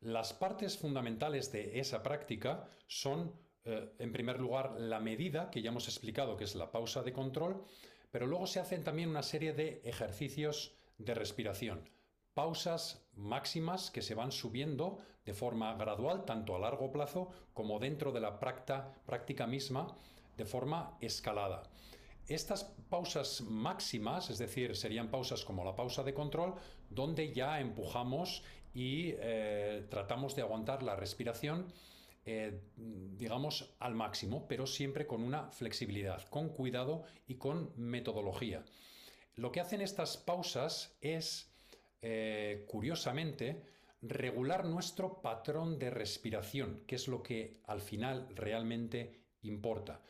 [0.00, 3.32] Las partes fundamentales de esa práctica son,
[3.64, 7.12] eh, en primer lugar, la medida, que ya hemos explicado que es la pausa de
[7.12, 7.64] control,
[8.10, 11.88] pero luego se hacen también una serie de ejercicios de respiración,
[12.34, 18.12] pausas máximas que se van subiendo de forma gradual, tanto a largo plazo como dentro
[18.12, 19.96] de la práctica misma,
[20.36, 21.62] de forma escalada.
[22.28, 26.54] Estas pausas máximas, es decir, serían pausas como la pausa de control,
[26.88, 28.42] donde ya empujamos
[28.74, 31.72] y eh, tratamos de aguantar la respiración,
[32.24, 38.64] eh, digamos, al máximo, pero siempre con una flexibilidad, con cuidado y con metodología.
[39.34, 41.52] Lo que hacen estas pausas es,
[42.02, 43.64] eh, curiosamente,
[44.00, 50.00] regular nuestro patrón de respiración, que es lo que al final realmente importa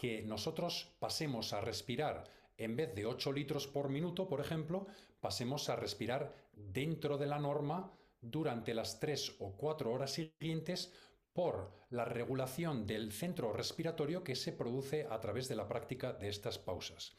[0.00, 2.24] que nosotros pasemos a respirar
[2.56, 4.86] en vez de 8 litros por minuto, por ejemplo,
[5.20, 7.92] pasemos a respirar dentro de la norma
[8.22, 10.90] durante las 3 o 4 horas siguientes
[11.34, 16.30] por la regulación del centro respiratorio que se produce a través de la práctica de
[16.30, 17.12] estas pausas.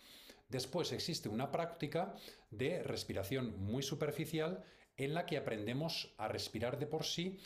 [0.49, 2.15] Después existe una práctica
[2.49, 4.63] de respiración muy superficial
[4.97, 7.37] en la que aprendemos a respirar de por sí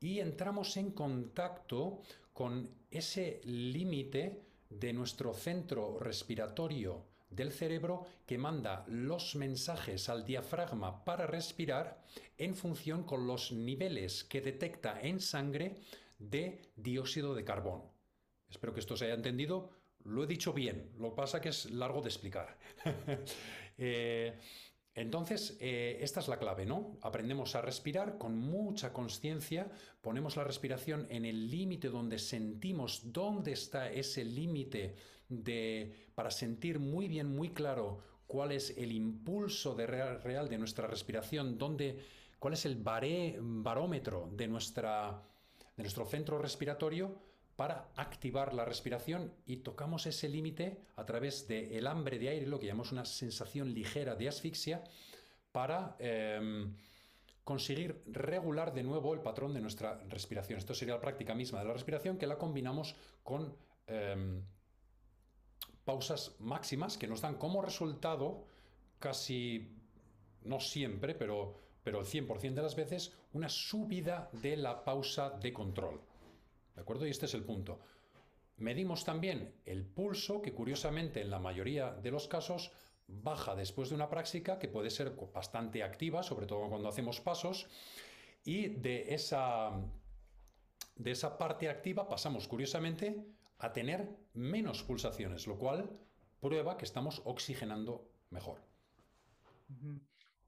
[0.00, 2.02] y entramos en contacto
[2.34, 11.04] con ese límite de nuestro centro respiratorio del cerebro que manda los mensajes al diafragma
[11.04, 12.02] para respirar
[12.36, 15.76] en función con los niveles que detecta en sangre
[16.18, 17.92] de dióxido de carbono.
[18.48, 19.70] Espero que esto se haya entendido.
[20.04, 22.58] Lo he dicho bien, lo que pasa que es largo de explicar.
[23.78, 24.38] Eh,
[24.94, 26.98] entonces, eh, esta es la clave, ¿no?
[27.00, 29.70] Aprendemos a respirar con mucha conciencia,
[30.02, 34.94] ponemos la respiración en el límite donde sentimos dónde está ese límite
[36.14, 41.56] para sentir muy bien, muy claro cuál es el impulso de real, de nuestra respiración,
[41.56, 41.98] dónde,
[42.38, 45.22] cuál es el barómetro de, nuestra,
[45.74, 51.86] de nuestro centro respiratorio para activar la respiración y tocamos ese límite a través del
[51.86, 54.82] hambre de aire, lo que llamamos una sensación ligera de asfixia,
[55.52, 56.74] para em,
[57.44, 60.58] conseguir regular de nuevo el patrón de nuestra respiración.
[60.58, 63.54] Esto sería la práctica misma de la respiración que la combinamos con
[63.86, 64.42] em,
[65.84, 68.44] pausas máximas que nos dan como resultado
[68.98, 69.76] casi,
[70.44, 75.52] no siempre, pero, pero el 100% de las veces, una subida de la pausa de
[75.52, 76.00] control.
[76.74, 77.06] ¿De acuerdo?
[77.06, 77.80] Y este es el punto.
[78.56, 82.72] Medimos también el pulso, que curiosamente en la mayoría de los casos
[83.08, 87.68] baja después de una práctica que puede ser bastante activa, sobre todo cuando hacemos pasos,
[88.44, 89.70] y de esa,
[90.96, 93.24] de esa parte activa pasamos curiosamente
[93.58, 95.90] a tener menos pulsaciones, lo cual
[96.40, 98.60] prueba que estamos oxigenando mejor.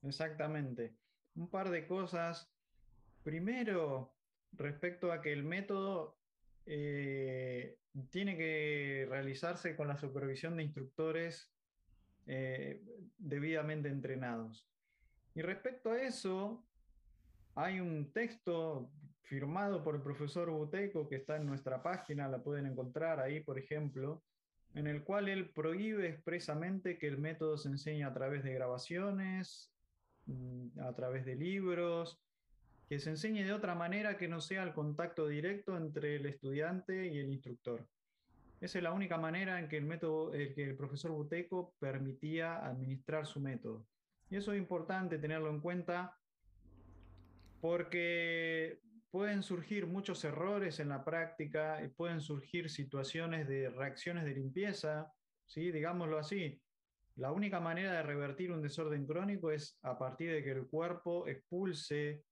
[0.03, 0.95] Exactamente.
[1.37, 2.51] Un par de cosas.
[3.23, 4.13] Primero,
[4.57, 6.17] respecto a que el método
[6.67, 7.77] eh,
[8.11, 11.53] tiene que realizarse con la supervisión de instructores
[12.27, 12.83] eh,
[13.19, 14.67] debidamente entrenados.
[15.35, 16.65] Y respecto a eso,
[17.55, 18.91] hay un texto
[19.23, 23.59] firmado por el profesor Buteco que está en nuestra página, la pueden encontrar ahí, por
[23.59, 24.23] ejemplo,
[24.75, 29.73] en el cual él prohíbe expresamente que el método se enseñe a través de grabaciones,
[30.27, 32.21] mm, a través de libros,
[32.89, 37.07] que se enseñe de otra manera que no sea el contacto directo entre el estudiante
[37.07, 37.87] y el instructor.
[38.61, 43.27] Esa es la única manera en que el, método, que el profesor Buteco permitía administrar
[43.27, 43.87] su método.
[44.31, 46.17] Y eso es importante tenerlo en cuenta
[47.61, 48.81] porque
[49.11, 55.13] pueden surgir muchos errores en la práctica y pueden surgir situaciones de reacciones de limpieza,
[55.47, 55.71] ¿sí?
[55.71, 56.61] digámoslo así.
[57.17, 61.29] La única manera de revertir un desorden crónico es a partir de que el cuerpo
[61.29, 62.25] expulse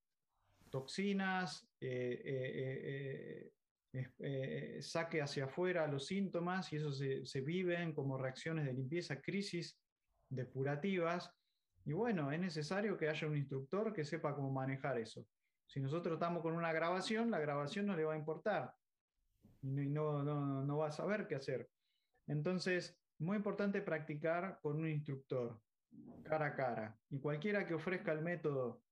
[0.72, 3.52] toxinas, eh, eh,
[3.92, 8.72] eh, eh, saque hacia afuera los síntomas y eso se, se, viven como reacciones de
[8.72, 9.78] limpieza, crisis
[10.30, 11.30] depurativas.
[11.84, 15.26] Y bueno, es necesario que haya un instructor que sepa cómo manejar eso.
[15.66, 18.72] Si nosotros estamos con una grabación, la grabación no le va a importar
[19.60, 21.68] y no, no, no va a saber qué hacer.
[22.26, 25.60] Entonces, muy importante practicar con un instructor,
[26.24, 26.98] cara a cara.
[27.10, 28.82] Y cualquiera que ofrezca el método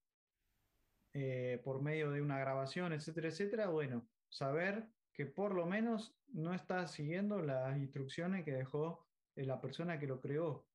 [1.13, 6.55] eh, por medio de una grabación, etcétera, etcétera, bueno, saber que por lo menos no
[6.55, 9.07] está siguiendo las instrucciones que dejó
[9.37, 10.67] eh, la persona que lo creó.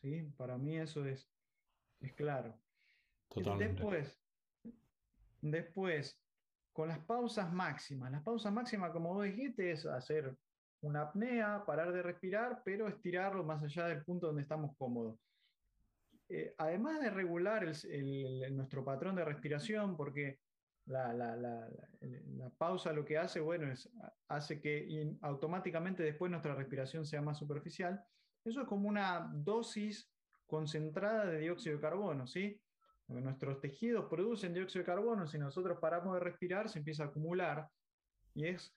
[0.00, 0.22] ¿sí?
[0.36, 1.28] Para mí eso es,
[2.00, 2.54] es claro.
[3.28, 3.74] Totalmente.
[3.74, 4.22] Después,
[5.40, 6.22] después,
[6.72, 8.10] con las pausas máximas.
[8.12, 10.36] Las pausas máximas, como vos dijiste, es hacer
[10.80, 15.18] una apnea, parar de respirar, pero estirarlo más allá del punto donde estamos cómodos.
[16.28, 17.64] Eh, además de regular
[18.52, 20.40] nuestro patrón de respiración, porque
[20.86, 21.68] la,
[22.58, 23.72] pausa lo que hace, bueno,
[24.28, 28.02] hace que automáticamente después nuestra respiración sea más superficial.
[28.44, 30.10] Eso es como una dosis
[30.46, 32.60] concentrada de dióxido de carbono, ¿sí?
[33.08, 37.68] nuestros tejidos producen dióxido de carbono, si nosotros paramos de respirar, se empieza a acumular
[38.34, 38.74] y es,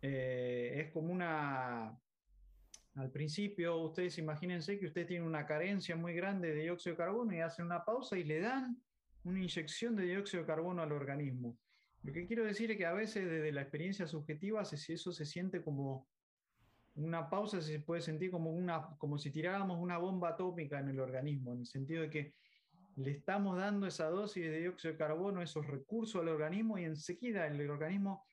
[0.00, 1.98] eh, es como una...
[2.94, 7.34] Al principio, ustedes imagínense que ustedes tienen una carencia muy grande de dióxido de carbono
[7.34, 8.82] y hacen una pausa y le dan
[9.24, 11.58] una inyección de dióxido de carbono al organismo.
[12.02, 15.62] Lo que quiero decir es que a veces desde la experiencia subjetiva, eso se siente
[15.62, 16.08] como
[16.94, 21.00] una pausa, se puede sentir como, una, como si tiráramos una bomba atómica en el
[21.00, 22.34] organismo, en el sentido de que
[22.96, 27.46] le estamos dando esa dosis de dióxido de carbono, esos recursos al organismo y enseguida
[27.46, 28.26] el organismo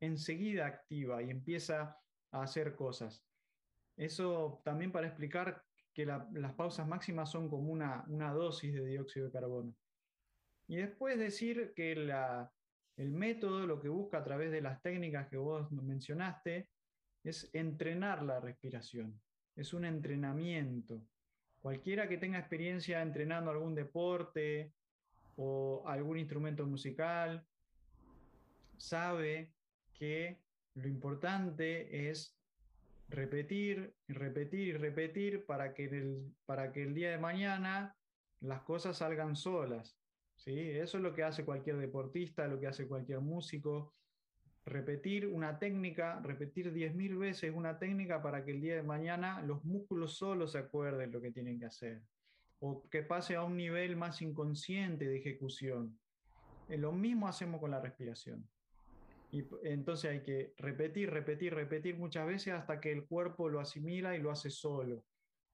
[0.00, 1.96] enseguida activa y empieza
[2.32, 3.29] a hacer cosas.
[3.96, 5.62] Eso también para explicar
[5.92, 9.74] que las pausas máximas son como una, una dosis de dióxido de carbono.
[10.68, 15.36] Y después decir que el método lo que busca a través de las técnicas que
[15.36, 16.68] vos mencionaste
[17.24, 19.20] es entrenar la respiración.
[19.56, 21.02] Es un entrenamiento.
[21.60, 24.72] Cualquiera que tenga experiencia entrenando algún deporte
[25.36, 27.44] o algún instrumento musical
[28.76, 29.52] sabe
[29.92, 30.40] que
[30.74, 32.39] lo importante es
[33.10, 37.96] repetir, repetir y repetir para que, el, para que el día de mañana
[38.40, 39.98] las cosas salgan solas.
[40.36, 40.58] ¿sí?
[40.58, 43.94] Eso es lo que hace cualquier deportista, lo que hace cualquier músico.
[44.64, 49.64] Repetir una técnica, repetir 10.000 veces una técnica para que el día de mañana los
[49.64, 52.02] músculos solos se acuerden lo que tienen que hacer.
[52.60, 55.98] O que pase a un nivel más inconsciente de ejecución.
[56.68, 58.46] Eh, lo mismo hacemos con la respiración.
[59.32, 64.16] Y entonces hay que repetir, repetir, repetir muchas veces hasta que el cuerpo lo asimila
[64.16, 65.04] y lo hace solo.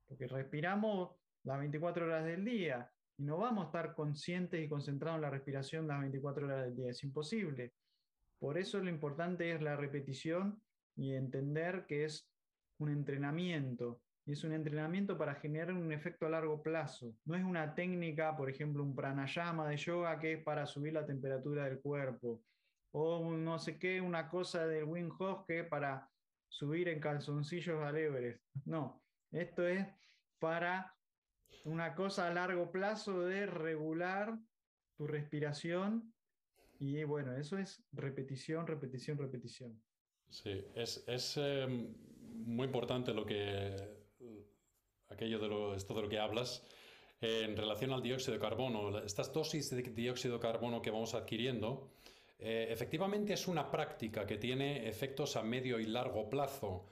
[0.06, 1.10] Porque respiramos
[1.44, 5.30] las 24 horas del día y no vamos a estar conscientes y concentrados en la
[5.30, 7.72] respiración las 24 horas del día, es imposible.
[8.38, 10.60] Por eso lo importante es la repetición
[10.96, 12.30] y entender que es
[12.78, 14.00] un entrenamiento.
[14.26, 17.14] Y es un entrenamiento para generar un efecto a largo plazo.
[17.24, 21.06] No es una técnica, por ejemplo, un pranayama de yoga que es para subir la
[21.06, 22.42] temperatura del cuerpo.
[22.98, 24.88] O no sé qué, una cosa del
[25.18, 26.10] Hof que para
[26.48, 28.42] subir en calzoncillos al Everest.
[28.64, 29.86] No, esto es
[30.38, 30.96] para
[31.64, 34.38] una cosa a largo plazo de regular
[34.96, 36.14] tu respiración
[36.78, 39.78] y bueno, eso es repetición, repetición, repetición.
[40.30, 41.66] Sí, es, es eh,
[42.46, 43.76] muy importante lo que
[45.08, 46.66] aquello de lo, esto de lo que hablas
[47.20, 48.98] en relación al dióxido de carbono.
[49.00, 51.92] Estas dosis de dióxido de carbono que vamos adquiriendo,
[52.38, 56.86] eh, efectivamente es una práctica que tiene efectos a medio y largo plazo.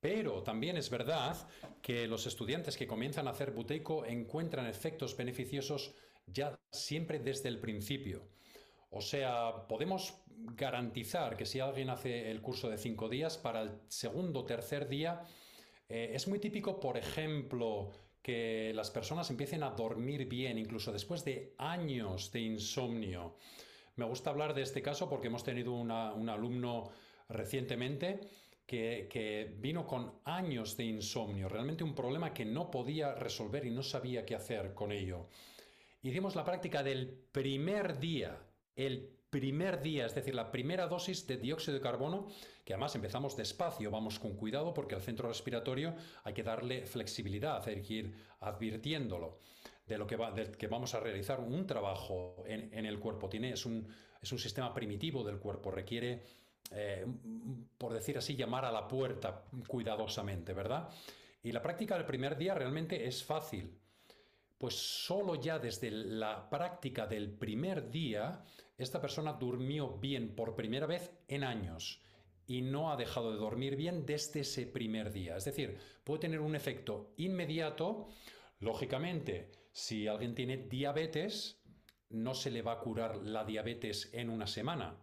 [0.00, 1.36] Pero también es verdad
[1.82, 5.94] que los estudiantes que comienzan a hacer buteico encuentran efectos beneficiosos
[6.26, 8.28] ya siempre desde el principio.
[8.90, 13.70] O sea, podemos garantizar que si alguien hace el curso de cinco días, para el
[13.88, 15.22] segundo o tercer día,
[15.88, 17.90] eh, es muy típico, por ejemplo,
[18.22, 23.36] que las personas empiecen a dormir bien, incluso después de años de insomnio.
[23.98, 26.88] Me gusta hablar de este caso porque hemos tenido un alumno
[27.28, 28.20] recientemente
[28.64, 33.82] que, vino con años de insomnio, realmente un problema que no podía resolver y no
[33.82, 35.26] sabía qué hacer con ello.
[36.00, 38.38] Hicimos la práctica del primer día,
[38.76, 42.28] el primer día, es decir, la primera dosis de dióxido de carbono,
[42.64, 47.66] que además empezamos despacio, vamos con cuidado porque al centro respiratorio hay que darle flexibilidad,
[47.66, 49.40] hay que ir advirtiéndolo
[49.88, 53.28] de lo que, va, que vamos a realizar un trabajo en, el cuerpo.
[53.28, 53.88] Tiene, es, un,
[54.20, 56.22] es un sistema primitivo del cuerpo, requiere,
[56.70, 57.06] eh,
[57.78, 60.90] por decir así, llamar a la puerta cuidadosamente, ¿verdad?
[61.42, 63.78] Y la práctica del primer día realmente es fácil.
[64.58, 68.44] Pues solo ya desde la práctica del primer día,
[68.76, 72.02] esta persona durmió bien por primera vez en años
[72.46, 75.36] y no ha dejado de dormir bien desde ese primer día.
[75.36, 78.08] Es decir, puede tener un efecto inmediato.
[78.60, 81.62] Lógicamente, si alguien tiene diabetes,
[82.10, 84.98] no se le va a curar la diabetes en una semana.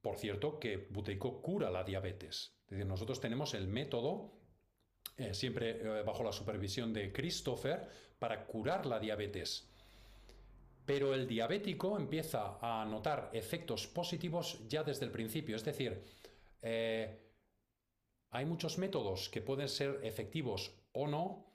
[0.00, 2.56] Por cierto, que Buteyko cura la diabetes.
[2.70, 4.38] Nosotros tenemos el método
[5.18, 7.86] eh, siempre eh, bajo la supervisión de Christopher,
[8.18, 9.68] para curar la diabetes.
[10.86, 15.56] Pero el diabético empieza a notar efectos positivos ya desde el principio.
[15.56, 16.02] Es decir,
[16.62, 17.20] eh,
[18.30, 21.52] hay muchos métodos que pueden ser efectivos o no,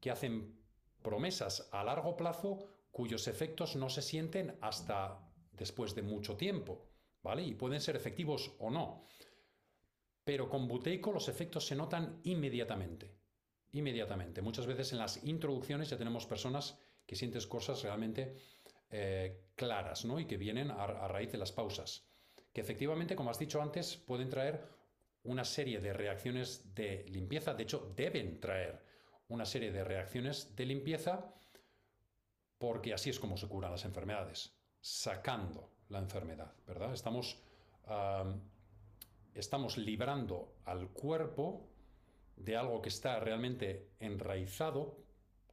[0.00, 0.61] que hacen
[1.02, 2.58] promesas a largo plazo
[2.90, 5.18] cuyos efectos no se sienten hasta
[5.52, 6.86] después de mucho tiempo,
[7.22, 7.42] ¿vale?
[7.42, 9.06] Y pueden ser efectivos o no.
[10.24, 13.10] Pero con buteico los efectos se notan inmediatamente.
[13.72, 14.42] Inmediatamente.
[14.42, 18.36] Muchas veces en las introducciones ya tenemos personas que sienten cosas realmente
[18.90, 20.20] eh, claras, ¿no?
[20.20, 22.06] Y que vienen a, raíz de las pausas.
[22.52, 24.62] Que efectivamente, como has dicho antes, pueden traer
[25.24, 27.54] una serie de reacciones de limpieza.
[27.54, 28.84] De hecho, deben traer
[29.32, 31.34] una serie de reacciones de limpieza
[32.58, 36.92] porque así es como se curan las enfermedades, sacando la enfermedad, ¿verdad?
[36.92, 37.42] Estamos
[39.34, 41.68] estamos librando al cuerpo
[42.36, 44.98] de algo que está realmente enraizado,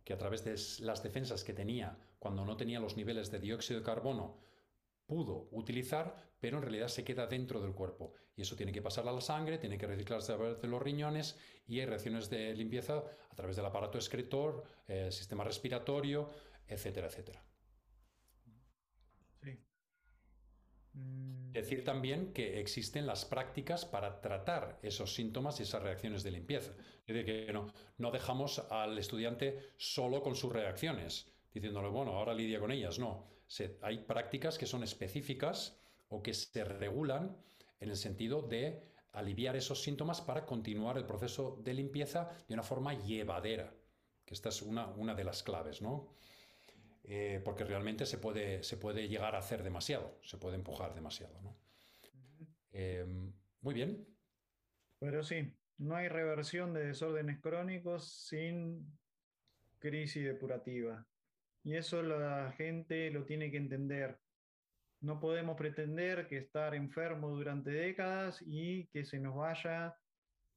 [0.04, 0.56] que a través de
[0.86, 4.38] las defensas que tenía cuando no tenía los niveles de dióxido de carbono
[5.10, 8.14] pudo utilizar, pero en realidad se queda dentro del cuerpo.
[8.36, 10.80] Y eso tiene que pasar a la sangre, tiene que reciclarse a través de los
[10.80, 11.36] riñones
[11.68, 16.30] y hay reacciones de limpieza a través del aparato excretor, el sistema respiratorio,
[16.68, 17.44] etcétera, etcétera.
[19.42, 19.58] Sí.
[20.94, 21.54] Mm.
[21.54, 26.72] Decir también que existen las prácticas para tratar esos síntomas y esas reacciones de limpieza.
[27.08, 32.36] Es decir, que no, no dejamos al estudiante solo con sus reacciones, diciéndole, bueno, ahora
[32.36, 33.00] lidia con ellas.
[33.00, 33.39] No,
[33.82, 35.80] hay prácticas que son específicas
[36.10, 37.38] o que se regulan
[37.80, 38.84] en el sentido de
[39.14, 43.74] aliviar esos síntomas para continuar el proceso de limpieza de una forma llevadera,
[44.26, 46.14] que esta es una, una de las claves, ¿no?
[47.12, 51.42] Eh, porque realmente se puede, se puede llegar a hacer demasiado, se puede empujar demasiado.
[51.42, 51.58] ¿no?
[52.72, 53.04] Eh,
[53.62, 54.08] muy bien.
[55.00, 58.96] Pero sí, no hay reversión de desórdenes crónicos sin
[59.80, 61.08] crisis depurativa.
[61.64, 64.20] Y eso la gente lo tiene que entender.
[65.02, 69.96] No podemos pretender que estar enfermo durante décadas y que se nos vaya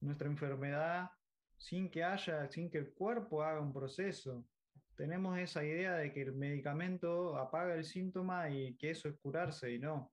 [0.01, 1.11] nuestra enfermedad
[1.59, 4.45] sin que haya, sin que el cuerpo haga un proceso
[4.97, 9.73] tenemos esa idea de que el medicamento apaga el síntoma y que eso es curarse
[9.73, 10.13] y no.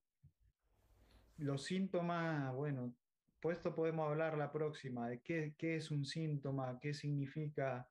[1.38, 2.94] Los síntomas, bueno,
[3.40, 7.88] pues esto podemos hablar la próxima, de qué, es un síntoma, qué significa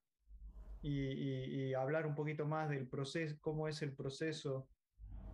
[0.83, 4.69] y, hablar un poquito más del proceso, cómo es el proceso,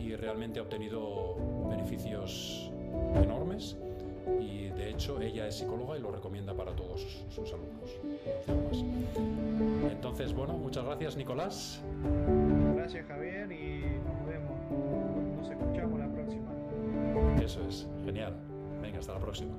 [0.00, 1.34] y realmente ha obtenido
[1.68, 2.70] beneficios
[3.14, 3.76] enormes
[4.40, 7.90] y de hecho ella es psicóloga y lo recomienda para todos sus alumnos.
[9.90, 11.82] Entonces, bueno, muchas gracias Nicolás.
[12.76, 16.50] Gracias Javier y nos vemos, nos escuchamos la próxima.
[17.42, 18.34] Eso es, genial.
[18.80, 19.54] Venga, hasta la próxima.